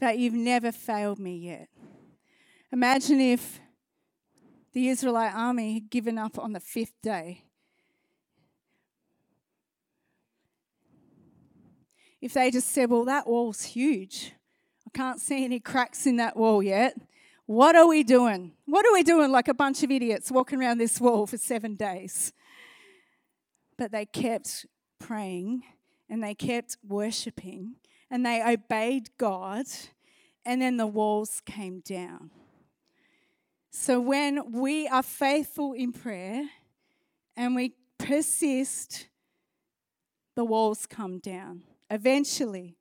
But 0.00 0.18
you've 0.18 0.34
never 0.34 0.72
failed 0.72 1.18
me 1.18 1.36
yet. 1.36 1.68
Imagine 2.72 3.20
if 3.20 3.60
the 4.72 4.88
Israelite 4.88 5.34
army 5.34 5.74
had 5.74 5.90
given 5.90 6.18
up 6.18 6.38
on 6.38 6.52
the 6.52 6.60
fifth 6.60 7.00
day. 7.02 7.44
If 12.20 12.34
they 12.34 12.50
just 12.50 12.68
said, 12.68 12.90
Well, 12.90 13.04
that 13.04 13.26
wall's 13.26 13.62
huge. 13.62 14.32
I 14.86 14.90
can't 14.96 15.20
see 15.20 15.44
any 15.44 15.60
cracks 15.60 16.06
in 16.06 16.16
that 16.16 16.36
wall 16.36 16.62
yet. 16.62 16.96
What 17.46 17.76
are 17.76 17.86
we 17.86 18.02
doing? 18.02 18.52
What 18.64 18.86
are 18.86 18.92
we 18.92 19.02
doing 19.02 19.30
like 19.30 19.48
a 19.48 19.54
bunch 19.54 19.82
of 19.82 19.90
idiots 19.90 20.30
walking 20.30 20.58
around 20.58 20.78
this 20.78 21.00
wall 21.00 21.26
for 21.26 21.36
seven 21.36 21.76
days? 21.76 22.32
But 23.76 23.92
they 23.92 24.06
kept 24.06 24.66
praying 24.98 25.62
and 26.14 26.22
they 26.22 26.32
kept 26.32 26.76
worshiping 26.86 27.74
and 28.08 28.24
they 28.24 28.40
obeyed 28.40 29.10
God, 29.18 29.66
and 30.46 30.62
then 30.62 30.76
the 30.76 30.86
walls 30.86 31.42
came 31.44 31.80
down. 31.80 32.30
So 33.72 33.98
when 33.98 34.52
we 34.52 34.86
are 34.86 35.02
faithful 35.02 35.72
in 35.72 35.92
prayer 35.92 36.44
and 37.36 37.56
we 37.56 37.72
persist, 37.98 39.08
the 40.36 40.44
walls 40.44 40.86
come 40.86 41.18
down. 41.18 41.64
Eventually, 41.90 42.76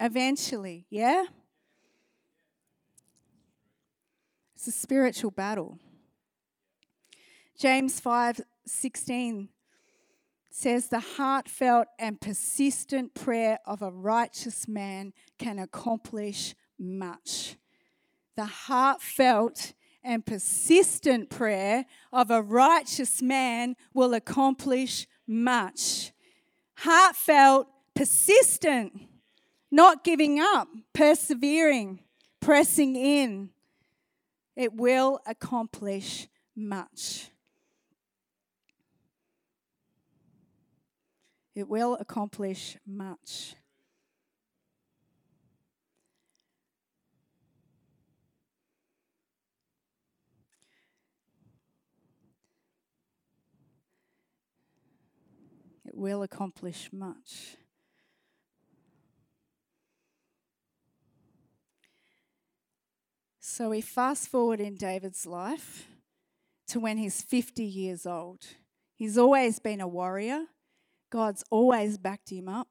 eventually, 0.00 0.86
yeah? 0.90 1.26
It's 4.56 4.66
a 4.66 4.72
spiritual 4.72 5.30
battle. 5.30 5.78
James 7.56 8.00
5 8.00 8.40
16 8.66 9.50
says, 10.54 10.88
The 10.88 11.00
heartfelt 11.00 11.88
and 11.98 12.20
persistent 12.20 13.14
prayer 13.14 13.58
of 13.66 13.82
a 13.82 13.90
righteous 13.90 14.68
man 14.68 15.12
can 15.38 15.58
accomplish 15.58 16.54
much. 16.78 17.56
The 18.36 18.44
heartfelt 18.44 19.72
and 20.04 20.24
persistent 20.24 21.30
prayer 21.30 21.86
of 22.12 22.30
a 22.30 22.42
righteous 22.42 23.22
man 23.22 23.76
will 23.94 24.14
accomplish 24.14 25.06
much. 25.26 26.12
Heartfelt, 26.78 27.68
persistent, 27.94 29.00
not 29.70 30.04
giving 30.04 30.40
up, 30.40 30.68
persevering, 30.92 32.00
pressing 32.40 32.96
in. 32.96 33.50
It 34.56 34.74
will 34.74 35.20
accomplish 35.26 36.28
much. 36.54 37.31
It 41.54 41.68
will 41.68 41.96
accomplish 41.96 42.78
much. 42.86 43.54
It 55.84 55.98
will 55.98 56.22
accomplish 56.22 56.88
much. 56.90 57.56
So 63.40 63.68
we 63.68 63.82
fast 63.82 64.28
forward 64.28 64.60
in 64.60 64.76
David's 64.76 65.26
life 65.26 65.86
to 66.68 66.80
when 66.80 66.96
he's 66.96 67.20
50 67.20 67.62
years 67.62 68.06
old. 68.06 68.46
He's 68.94 69.18
always 69.18 69.58
been 69.58 69.82
a 69.82 69.86
warrior. 69.86 70.46
God's 71.12 71.44
always 71.50 71.98
backed 71.98 72.32
him 72.32 72.48
up, 72.48 72.68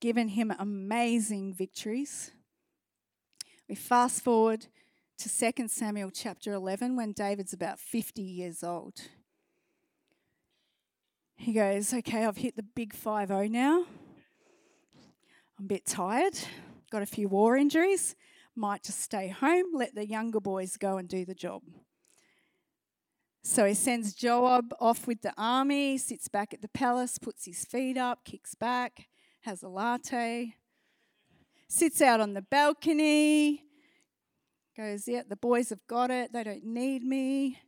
given 0.00 0.28
him 0.28 0.52
amazing 0.60 1.52
victories. 1.52 2.30
We 3.68 3.74
fast 3.74 4.22
forward 4.22 4.68
to 5.18 5.52
2 5.52 5.66
Samuel 5.66 6.12
chapter 6.12 6.52
11 6.52 6.94
when 6.94 7.10
David's 7.10 7.52
about 7.52 7.80
50 7.80 8.22
years 8.22 8.62
old. 8.62 8.94
He 11.34 11.52
goes, 11.52 11.92
Okay, 11.92 12.24
I've 12.24 12.36
hit 12.36 12.54
the 12.54 12.62
big 12.62 12.94
5 12.94 13.26
0 13.26 13.48
now. 13.48 13.86
I'm 15.58 15.64
a 15.64 15.68
bit 15.68 15.84
tired, 15.84 16.38
got 16.92 17.02
a 17.02 17.06
few 17.06 17.26
war 17.26 17.56
injuries, 17.56 18.14
might 18.54 18.84
just 18.84 19.00
stay 19.00 19.28
home, 19.28 19.74
let 19.74 19.96
the 19.96 20.06
younger 20.06 20.40
boys 20.40 20.76
go 20.76 20.96
and 20.96 21.08
do 21.08 21.24
the 21.24 21.34
job. 21.34 21.62
So 23.42 23.64
he 23.64 23.74
sends 23.74 24.12
Joab 24.12 24.74
off 24.80 25.06
with 25.06 25.22
the 25.22 25.32
army, 25.38 25.96
sits 25.96 26.28
back 26.28 26.52
at 26.52 26.60
the 26.60 26.68
palace, 26.68 27.18
puts 27.18 27.46
his 27.46 27.64
feet 27.64 27.96
up, 27.96 28.24
kicks 28.24 28.54
back, 28.54 29.08
has 29.40 29.62
a 29.62 29.68
latte, 29.68 30.56
sits 31.66 32.02
out 32.02 32.20
on 32.20 32.34
the 32.34 32.42
balcony, 32.42 33.64
goes, 34.76 35.08
Yeah, 35.08 35.22
the 35.26 35.36
boys 35.36 35.70
have 35.70 35.86
got 35.86 36.10
it, 36.10 36.32
they 36.32 36.44
don't 36.44 36.64
need 36.64 37.02
me. 37.02 37.58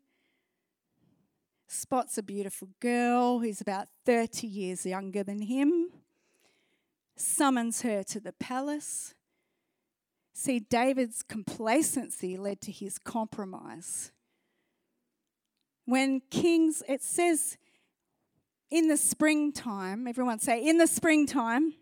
Spots 1.69 2.19
a 2.19 2.23
beautiful 2.23 2.69
girl 2.81 3.39
who's 3.39 3.63
about 3.63 3.89
30 4.05 4.47
years 4.47 4.85
younger 4.85 5.25
than 5.25 5.41
him, 5.41 5.89
summons 7.17 7.81
her 7.81 8.03
to 8.03 8.21
the 8.21 8.35
palace. 8.35 9.15
See, 10.35 10.61
David's 10.61 11.23
complacency 11.23 12.37
led 12.37 12.61
to 12.63 12.73
his 12.73 12.99
compromise. 12.99 14.13
When 15.85 16.21
kings, 16.31 16.83
it 16.89 17.03
says 17.03 17.57
in 18.71 18.89
the 18.89 18.97
springtime, 18.97 20.07
everyone 20.07 20.39
say, 20.39 20.65
in 20.65 20.79
the 20.79 20.87
springtime, 20.87 21.75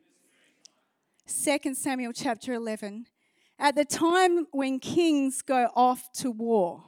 2 1.27 1.75
Samuel 1.75 2.13
chapter 2.13 2.55
11, 2.55 3.07
at 3.59 3.77
the 3.77 3.85
time 3.85 4.47
when 4.53 4.79
kings 4.79 5.43
go 5.43 5.69
off 5.77 6.11
to 6.15 6.31
war, 6.31 6.85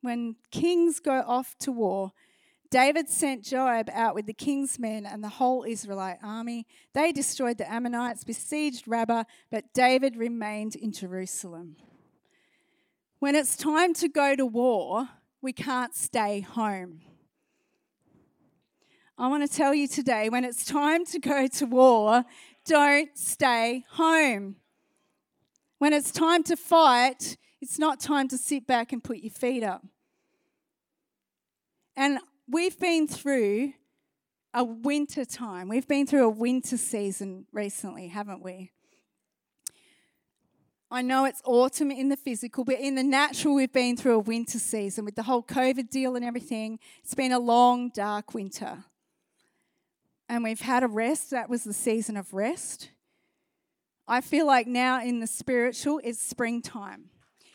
when 0.00 0.36
kings 0.50 0.98
go 0.98 1.22
off 1.26 1.56
to 1.58 1.70
war, 1.70 2.12
David 2.70 3.10
sent 3.10 3.44
Joab 3.44 3.90
out 3.92 4.14
with 4.14 4.24
the 4.24 4.32
king's 4.32 4.78
men 4.78 5.04
and 5.04 5.22
the 5.22 5.28
whole 5.28 5.62
Israelite 5.62 6.16
army. 6.22 6.66
They 6.94 7.12
destroyed 7.12 7.58
the 7.58 7.70
Ammonites, 7.70 8.24
besieged 8.24 8.88
Rabbah, 8.88 9.24
but 9.50 9.74
David 9.74 10.16
remained 10.16 10.74
in 10.74 10.90
Jerusalem. 10.90 11.76
When 13.18 13.36
it's 13.36 13.56
time 13.56 13.92
to 13.94 14.08
go 14.08 14.34
to 14.34 14.46
war, 14.46 15.06
we 15.42 15.52
can't 15.52 15.94
stay 15.94 16.40
home. 16.40 17.00
I 19.18 19.28
want 19.28 19.48
to 19.48 19.56
tell 19.56 19.74
you 19.74 19.88
today 19.88 20.28
when 20.28 20.44
it's 20.44 20.64
time 20.64 21.04
to 21.06 21.18
go 21.18 21.46
to 21.46 21.66
war, 21.66 22.24
don't 22.64 23.16
stay 23.18 23.84
home. 23.90 24.56
When 25.78 25.92
it's 25.92 26.12
time 26.12 26.44
to 26.44 26.56
fight, 26.56 27.36
it's 27.60 27.78
not 27.78 28.00
time 28.00 28.28
to 28.28 28.38
sit 28.38 28.66
back 28.66 28.92
and 28.92 29.02
put 29.02 29.18
your 29.18 29.32
feet 29.32 29.64
up. 29.64 29.84
And 31.96 32.20
we've 32.48 32.78
been 32.78 33.06
through 33.06 33.74
a 34.54 34.64
winter 34.64 35.24
time. 35.24 35.68
We've 35.68 35.86
been 35.88 36.06
through 36.06 36.24
a 36.24 36.30
winter 36.30 36.76
season 36.76 37.46
recently, 37.52 38.08
haven't 38.08 38.42
we? 38.42 38.70
I 40.92 41.00
know 41.00 41.24
it's 41.24 41.40
autumn 41.46 41.90
in 41.90 42.10
the 42.10 42.18
physical, 42.18 42.64
but 42.64 42.78
in 42.78 42.96
the 42.96 43.02
natural, 43.02 43.54
we've 43.54 43.72
been 43.72 43.96
through 43.96 44.14
a 44.14 44.18
winter 44.18 44.58
season 44.58 45.06
with 45.06 45.14
the 45.14 45.22
whole 45.22 45.42
COVID 45.42 45.88
deal 45.88 46.16
and 46.16 46.24
everything. 46.24 46.78
It's 47.02 47.14
been 47.14 47.32
a 47.32 47.38
long, 47.38 47.88
dark 47.88 48.34
winter. 48.34 48.84
And 50.28 50.44
we've 50.44 50.60
had 50.60 50.82
a 50.82 50.88
rest. 50.88 51.30
That 51.30 51.48
was 51.48 51.64
the 51.64 51.72
season 51.72 52.18
of 52.18 52.34
rest. 52.34 52.90
I 54.06 54.20
feel 54.20 54.46
like 54.46 54.66
now 54.66 55.02
in 55.02 55.20
the 55.20 55.26
spiritual, 55.26 55.98
it's 56.04 56.20
springtime. 56.20 57.08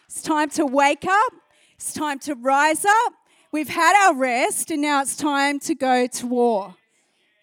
It's 0.08 0.23
time 0.23 0.50
to 0.52 0.65
wake 0.65 1.06
up, 1.06 1.34
it's 1.76 1.93
time 1.93 2.17
to 2.19 2.34
rise 2.34 2.86
up. 2.86 3.13
We've 3.52 3.69
had 3.69 4.08
our 4.08 4.15
rest, 4.15 4.71
and 4.71 4.82
now 4.82 5.04
it's 5.04 5.15
time 5.15 5.60
to 5.60 5.76
go 5.76 6.08
to 6.08 6.26
war. 6.26 6.76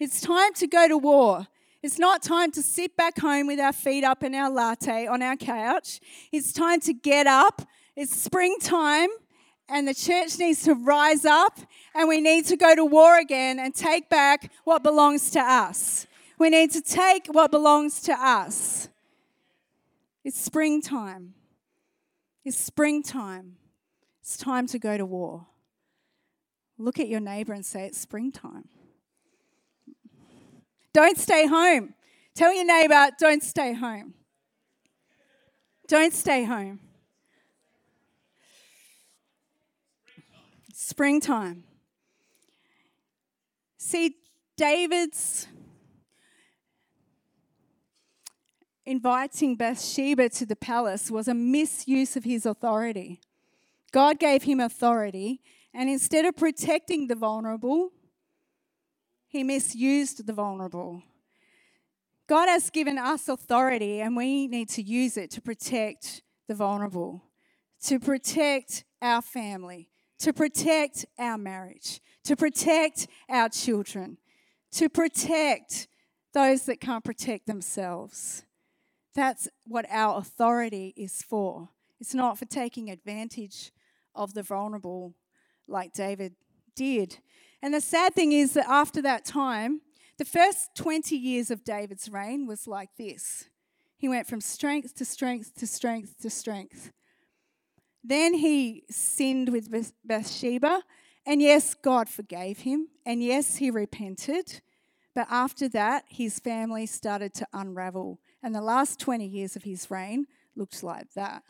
It's 0.00 0.20
time 0.20 0.54
to 0.54 0.66
go 0.66 0.88
to 0.88 0.98
war. 0.98 1.46
It's 1.84 1.98
not 1.98 2.22
time 2.22 2.50
to 2.52 2.62
sit 2.62 2.96
back 2.96 3.18
home 3.18 3.46
with 3.46 3.60
our 3.60 3.74
feet 3.74 4.04
up 4.04 4.22
and 4.22 4.34
our 4.34 4.48
latte 4.48 5.06
on 5.06 5.20
our 5.20 5.36
couch. 5.36 6.00
It's 6.32 6.50
time 6.50 6.80
to 6.80 6.94
get 6.94 7.26
up. 7.26 7.60
It's 7.94 8.18
springtime, 8.18 9.10
and 9.68 9.86
the 9.86 9.92
church 9.92 10.38
needs 10.38 10.62
to 10.62 10.72
rise 10.72 11.26
up, 11.26 11.58
and 11.94 12.08
we 12.08 12.22
need 12.22 12.46
to 12.46 12.56
go 12.56 12.74
to 12.74 12.86
war 12.86 13.18
again 13.18 13.58
and 13.58 13.74
take 13.74 14.08
back 14.08 14.50
what 14.64 14.82
belongs 14.82 15.30
to 15.32 15.40
us. 15.40 16.06
We 16.38 16.48
need 16.48 16.70
to 16.70 16.80
take 16.80 17.26
what 17.26 17.50
belongs 17.50 18.00
to 18.04 18.14
us. 18.14 18.88
It's 20.24 20.40
springtime. 20.40 21.34
It's 22.46 22.56
springtime. 22.56 23.56
It's 24.22 24.38
time 24.38 24.66
to 24.68 24.78
go 24.78 24.96
to 24.96 25.04
war. 25.04 25.48
Look 26.78 26.98
at 26.98 27.08
your 27.08 27.20
neighbor 27.20 27.52
and 27.52 27.66
say, 27.66 27.84
It's 27.84 28.00
springtime. 28.00 28.70
Don't 30.94 31.18
stay 31.18 31.46
home. 31.46 31.92
Tell 32.34 32.54
your 32.54 32.64
neighbor, 32.64 33.10
don't 33.18 33.42
stay 33.42 33.74
home. 33.74 34.14
Don't 35.88 36.14
stay 36.14 36.44
home. 36.44 36.80
Springtime. 40.72 41.64
See, 43.76 44.16
David's 44.56 45.48
inviting 48.86 49.56
Bathsheba 49.56 50.28
to 50.30 50.46
the 50.46 50.56
palace 50.56 51.10
was 51.10 51.26
a 51.26 51.34
misuse 51.34 52.16
of 52.16 52.24
his 52.24 52.46
authority. 52.46 53.20
God 53.92 54.18
gave 54.18 54.44
him 54.44 54.60
authority, 54.60 55.40
and 55.72 55.88
instead 55.88 56.24
of 56.24 56.36
protecting 56.36 57.08
the 57.08 57.14
vulnerable, 57.14 57.90
he 59.34 59.42
misused 59.42 60.24
the 60.24 60.32
vulnerable. 60.32 61.02
God 62.28 62.48
has 62.48 62.70
given 62.70 62.98
us 62.98 63.28
authority, 63.28 64.00
and 64.00 64.16
we 64.16 64.46
need 64.46 64.68
to 64.70 64.82
use 64.82 65.16
it 65.16 65.32
to 65.32 65.40
protect 65.40 66.22
the 66.46 66.54
vulnerable, 66.54 67.20
to 67.82 67.98
protect 67.98 68.84
our 69.02 69.20
family, 69.20 69.88
to 70.20 70.32
protect 70.32 71.04
our 71.18 71.36
marriage, 71.36 72.00
to 72.22 72.36
protect 72.36 73.08
our 73.28 73.48
children, 73.48 74.18
to 74.70 74.88
protect 74.88 75.88
those 76.32 76.66
that 76.66 76.80
can't 76.80 77.04
protect 77.04 77.48
themselves. 77.48 78.44
That's 79.16 79.48
what 79.66 79.84
our 79.90 80.16
authority 80.16 80.94
is 80.96 81.22
for. 81.22 81.70
It's 81.98 82.14
not 82.14 82.38
for 82.38 82.44
taking 82.44 82.88
advantage 82.88 83.72
of 84.14 84.32
the 84.32 84.44
vulnerable 84.44 85.16
like 85.66 85.92
David 85.92 86.36
did. 86.76 87.18
And 87.64 87.72
the 87.72 87.80
sad 87.80 88.14
thing 88.14 88.32
is 88.32 88.52
that 88.52 88.68
after 88.68 89.00
that 89.00 89.24
time, 89.24 89.80
the 90.18 90.26
first 90.26 90.74
20 90.74 91.16
years 91.16 91.50
of 91.50 91.64
David's 91.64 92.10
reign 92.10 92.46
was 92.46 92.66
like 92.66 92.90
this. 92.98 93.46
He 93.96 94.06
went 94.06 94.26
from 94.26 94.42
strength 94.42 94.94
to 94.96 95.04
strength 95.06 95.54
to 95.54 95.66
strength 95.66 96.20
to 96.20 96.28
strength. 96.28 96.92
Then 98.04 98.34
he 98.34 98.84
sinned 98.90 99.48
with 99.48 99.94
Bathsheba, 100.04 100.82
and 101.24 101.40
yes, 101.40 101.72
God 101.72 102.10
forgave 102.10 102.58
him, 102.58 102.88
and 103.06 103.22
yes, 103.22 103.56
he 103.56 103.70
repented. 103.70 104.60
But 105.14 105.28
after 105.30 105.66
that, 105.70 106.04
his 106.06 106.38
family 106.38 106.84
started 106.84 107.32
to 107.32 107.46
unravel 107.54 108.20
and 108.42 108.54
the 108.54 108.60
last 108.60 109.00
20 109.00 109.24
years 109.26 109.56
of 109.56 109.62
his 109.62 109.90
reign 109.90 110.26
looked 110.54 110.82
like 110.82 111.14
that. 111.14 111.44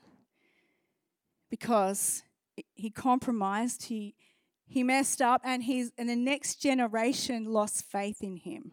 Because 1.50 2.22
he 2.76 2.88
compromised, 2.88 3.86
he, 3.86 4.14
he 4.74 4.82
messed 4.82 5.22
up, 5.22 5.40
and, 5.44 5.62
his, 5.62 5.92
and 5.96 6.08
the 6.08 6.16
next 6.16 6.56
generation 6.56 7.44
lost 7.44 7.84
faith 7.84 8.20
in 8.22 8.36
him. 8.36 8.72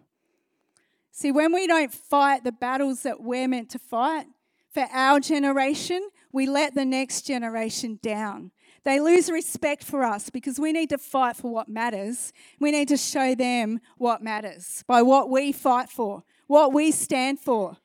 See, 1.11 1.31
when 1.31 1.53
we 1.53 1.67
don't 1.67 1.93
fight 1.93 2.43
the 2.43 2.51
battles 2.51 3.03
that 3.03 3.21
we're 3.21 3.47
meant 3.47 3.69
to 3.69 3.79
fight 3.79 4.25
for 4.73 4.87
our 4.91 5.19
generation, 5.19 6.09
we 6.31 6.47
let 6.47 6.73
the 6.73 6.85
next 6.85 7.21
generation 7.21 7.99
down. 8.01 8.49
They 8.83 8.99
lose 8.99 9.29
respect 9.29 9.83
for 9.83 10.03
us 10.03 10.31
because 10.31 10.59
we 10.59 10.71
need 10.71 10.89
to 10.89 10.97
fight 10.97 11.35
for 11.35 11.53
what 11.53 11.69
matters. 11.69 12.33
We 12.59 12.71
need 12.71 12.87
to 12.87 12.97
show 12.97 13.35
them 13.35 13.79
what 13.99 14.23
matters 14.23 14.83
by 14.87 15.03
what 15.03 15.29
we 15.29 15.51
fight 15.51 15.89
for, 15.89 16.23
what 16.47 16.73
we 16.73 16.89
stand 16.89 17.39
for. 17.39 17.77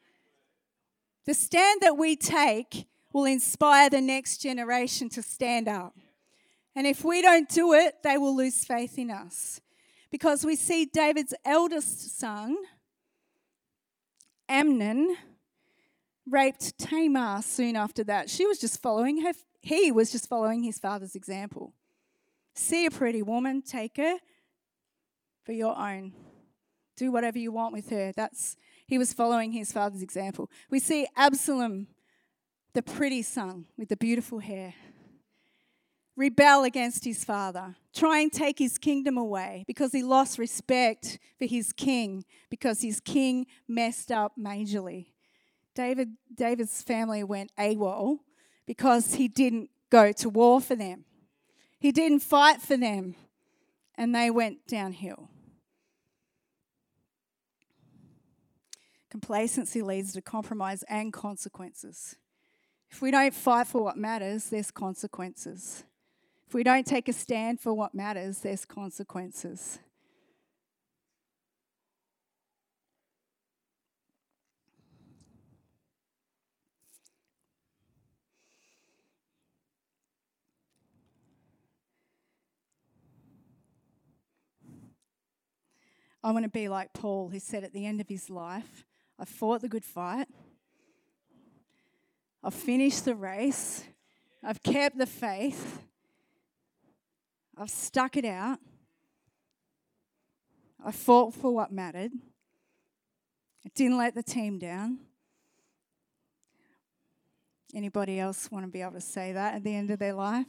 The 1.26 1.34
stand 1.34 1.82
that 1.82 1.98
we 1.98 2.16
take 2.16 2.86
will 3.12 3.26
inspire 3.26 3.90
the 3.90 4.00
next 4.00 4.38
generation 4.38 5.10
to 5.10 5.22
stand 5.22 5.68
up. 5.68 5.92
And 6.76 6.86
if 6.86 7.02
we 7.02 7.22
don't 7.22 7.48
do 7.48 7.72
it, 7.72 8.02
they 8.04 8.18
will 8.18 8.36
lose 8.36 8.64
faith 8.64 8.98
in 8.98 9.10
us. 9.10 9.60
Because 10.10 10.44
we 10.44 10.54
see 10.54 10.84
David's 10.84 11.34
eldest 11.44 12.18
son, 12.18 12.56
Amnon, 14.48 15.16
raped 16.30 16.78
Tamar 16.78 17.40
soon 17.42 17.76
after 17.76 18.04
that. 18.04 18.28
She 18.28 18.46
was 18.46 18.58
just 18.58 18.82
following 18.82 19.22
her, 19.22 19.32
he 19.62 19.90
was 19.90 20.12
just 20.12 20.28
following 20.28 20.62
his 20.62 20.78
father's 20.78 21.14
example. 21.14 21.72
See 22.54 22.86
a 22.86 22.90
pretty 22.90 23.22
woman, 23.22 23.62
take 23.62 23.96
her 23.96 24.18
for 25.44 25.52
your 25.52 25.76
own. 25.76 26.12
Do 26.96 27.10
whatever 27.10 27.38
you 27.38 27.52
want 27.52 27.72
with 27.72 27.90
her. 27.90 28.12
That's 28.14 28.56
he 28.86 28.98
was 28.98 29.12
following 29.12 29.52
his 29.52 29.72
father's 29.72 30.02
example. 30.02 30.50
We 30.70 30.78
see 30.78 31.06
Absalom, 31.16 31.88
the 32.72 32.82
pretty 32.82 33.22
son 33.22 33.66
with 33.76 33.88
the 33.88 33.96
beautiful 33.96 34.38
hair, 34.38 34.74
rebel 36.16 36.64
against 36.64 37.04
his 37.04 37.24
father, 37.24 37.76
try 37.94 38.20
and 38.20 38.32
take 38.32 38.58
his 38.58 38.78
kingdom 38.78 39.18
away 39.18 39.64
because 39.66 39.92
he 39.92 40.02
lost 40.02 40.38
respect 40.38 41.18
for 41.38 41.44
his 41.44 41.72
king, 41.72 42.24
because 42.50 42.80
his 42.80 43.00
king 43.00 43.46
messed 43.68 44.10
up 44.10 44.32
majorly. 44.38 45.08
David, 45.74 46.16
David's 46.34 46.82
family 46.82 47.22
went 47.22 47.52
AWOL 47.58 48.20
because 48.66 49.14
he 49.14 49.28
didn't 49.28 49.70
go 49.90 50.10
to 50.12 50.28
war 50.28 50.60
for 50.60 50.74
them. 50.74 51.04
He 51.78 51.92
didn't 51.92 52.20
fight 52.20 52.62
for 52.62 52.76
them, 52.76 53.14
and 53.94 54.14
they 54.14 54.30
went 54.30 54.66
downhill. 54.66 55.28
Complacency 59.10 59.82
leads 59.82 60.12
to 60.14 60.22
compromise 60.22 60.82
and 60.88 61.12
consequences. 61.12 62.16
If 62.90 63.02
we 63.02 63.10
don't 63.10 63.34
fight 63.34 63.66
for 63.66 63.82
what 63.82 63.96
matters, 63.96 64.48
there's 64.48 64.70
consequences. 64.70 65.84
If 66.46 66.54
we 66.54 66.62
don't 66.62 66.86
take 66.86 67.08
a 67.08 67.12
stand 67.12 67.60
for 67.60 67.74
what 67.74 67.94
matters, 67.94 68.38
there's 68.38 68.64
consequences. 68.64 69.80
I 86.22 86.32
want 86.32 86.44
to 86.44 86.48
be 86.48 86.68
like 86.68 86.92
Paul, 86.92 87.28
who 87.28 87.38
said 87.38 87.62
at 87.62 87.72
the 87.72 87.86
end 87.86 88.00
of 88.00 88.08
his 88.08 88.28
life, 88.30 88.84
I 89.16 89.24
fought 89.24 89.62
the 89.62 89.68
good 89.68 89.84
fight. 89.84 90.26
I've 92.42 92.54
finished 92.54 93.04
the 93.04 93.14
race. 93.14 93.84
I've 94.42 94.62
kept 94.62 94.98
the 94.98 95.06
faith. 95.06 95.82
I've 97.56 97.70
stuck 97.70 98.16
it 98.16 98.24
out. 98.24 98.58
I 100.84 100.92
fought 100.92 101.34
for 101.34 101.54
what 101.54 101.72
mattered. 101.72 102.12
I 103.64 103.70
didn't 103.74 103.98
let 103.98 104.14
the 104.14 104.22
team 104.22 104.58
down. 104.58 104.98
Anybody 107.74 108.20
else 108.20 108.50
want 108.50 108.64
to 108.64 108.70
be 108.70 108.82
able 108.82 108.92
to 108.92 109.00
say 109.00 109.32
that 109.32 109.54
at 109.54 109.64
the 109.64 109.74
end 109.74 109.90
of 109.90 109.98
their 109.98 110.12
life? 110.12 110.46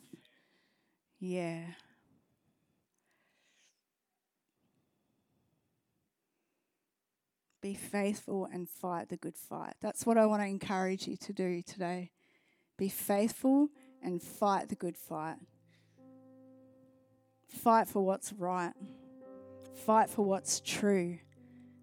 Yeah. 1.20 1.63
Be 7.62 7.74
faithful 7.74 8.48
and 8.54 8.70
fight 8.70 9.10
the 9.10 9.17
good 9.17 9.36
fight. 9.36 9.74
That's 9.82 10.06
what 10.06 10.17
I 10.17 10.26
want 10.26 10.41
to 10.43 10.48
encourage 10.48 11.08
you 11.08 11.17
to 11.17 11.34
do 11.34 11.62
today. 11.62 12.12
Be 12.78 12.88
faithful 12.88 13.70
and 14.04 14.22
fight 14.22 14.70
the 14.70 14.76
good 14.76 14.96
fight. 14.96 15.38
Fight 17.47 17.88
for 17.88 18.03
what's 18.03 18.33
right. 18.33 18.73
Fight 19.86 20.10
for 20.10 20.23
what's 20.23 20.60
true. 20.60 21.19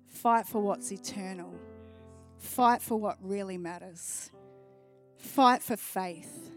Fight 0.06 0.46
for 0.46 0.60
what's 0.62 0.92
eternal. 0.92 1.54
Fight 2.38 2.82
for 2.82 2.96
what 2.96 3.16
really 3.20 3.58
matters. 3.58 4.30
Fight 5.16 5.62
for 5.62 5.76
faith. 5.76 6.50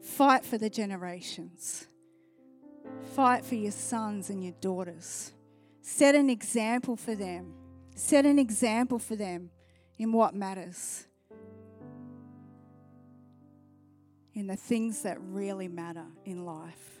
Fight 0.00 0.44
for 0.44 0.58
the 0.58 0.70
generations. 0.70 1.88
Fight 3.14 3.44
for 3.44 3.56
your 3.56 3.72
sons 3.72 4.30
and 4.30 4.42
your 4.42 4.54
daughters. 4.60 5.32
Set 5.82 6.14
an 6.14 6.30
example 6.30 6.96
for 6.96 7.14
them 7.14 7.54
Set 7.96 8.26
an 8.26 8.38
example 8.38 8.98
for 8.98 9.16
them 9.16 9.48
in 9.98 10.12
what 10.12 10.34
matters, 10.34 11.06
in 14.34 14.46
the 14.46 14.54
things 14.54 15.00
that 15.00 15.16
really 15.18 15.66
matter 15.66 16.04
in 16.26 16.44
life. 16.44 17.00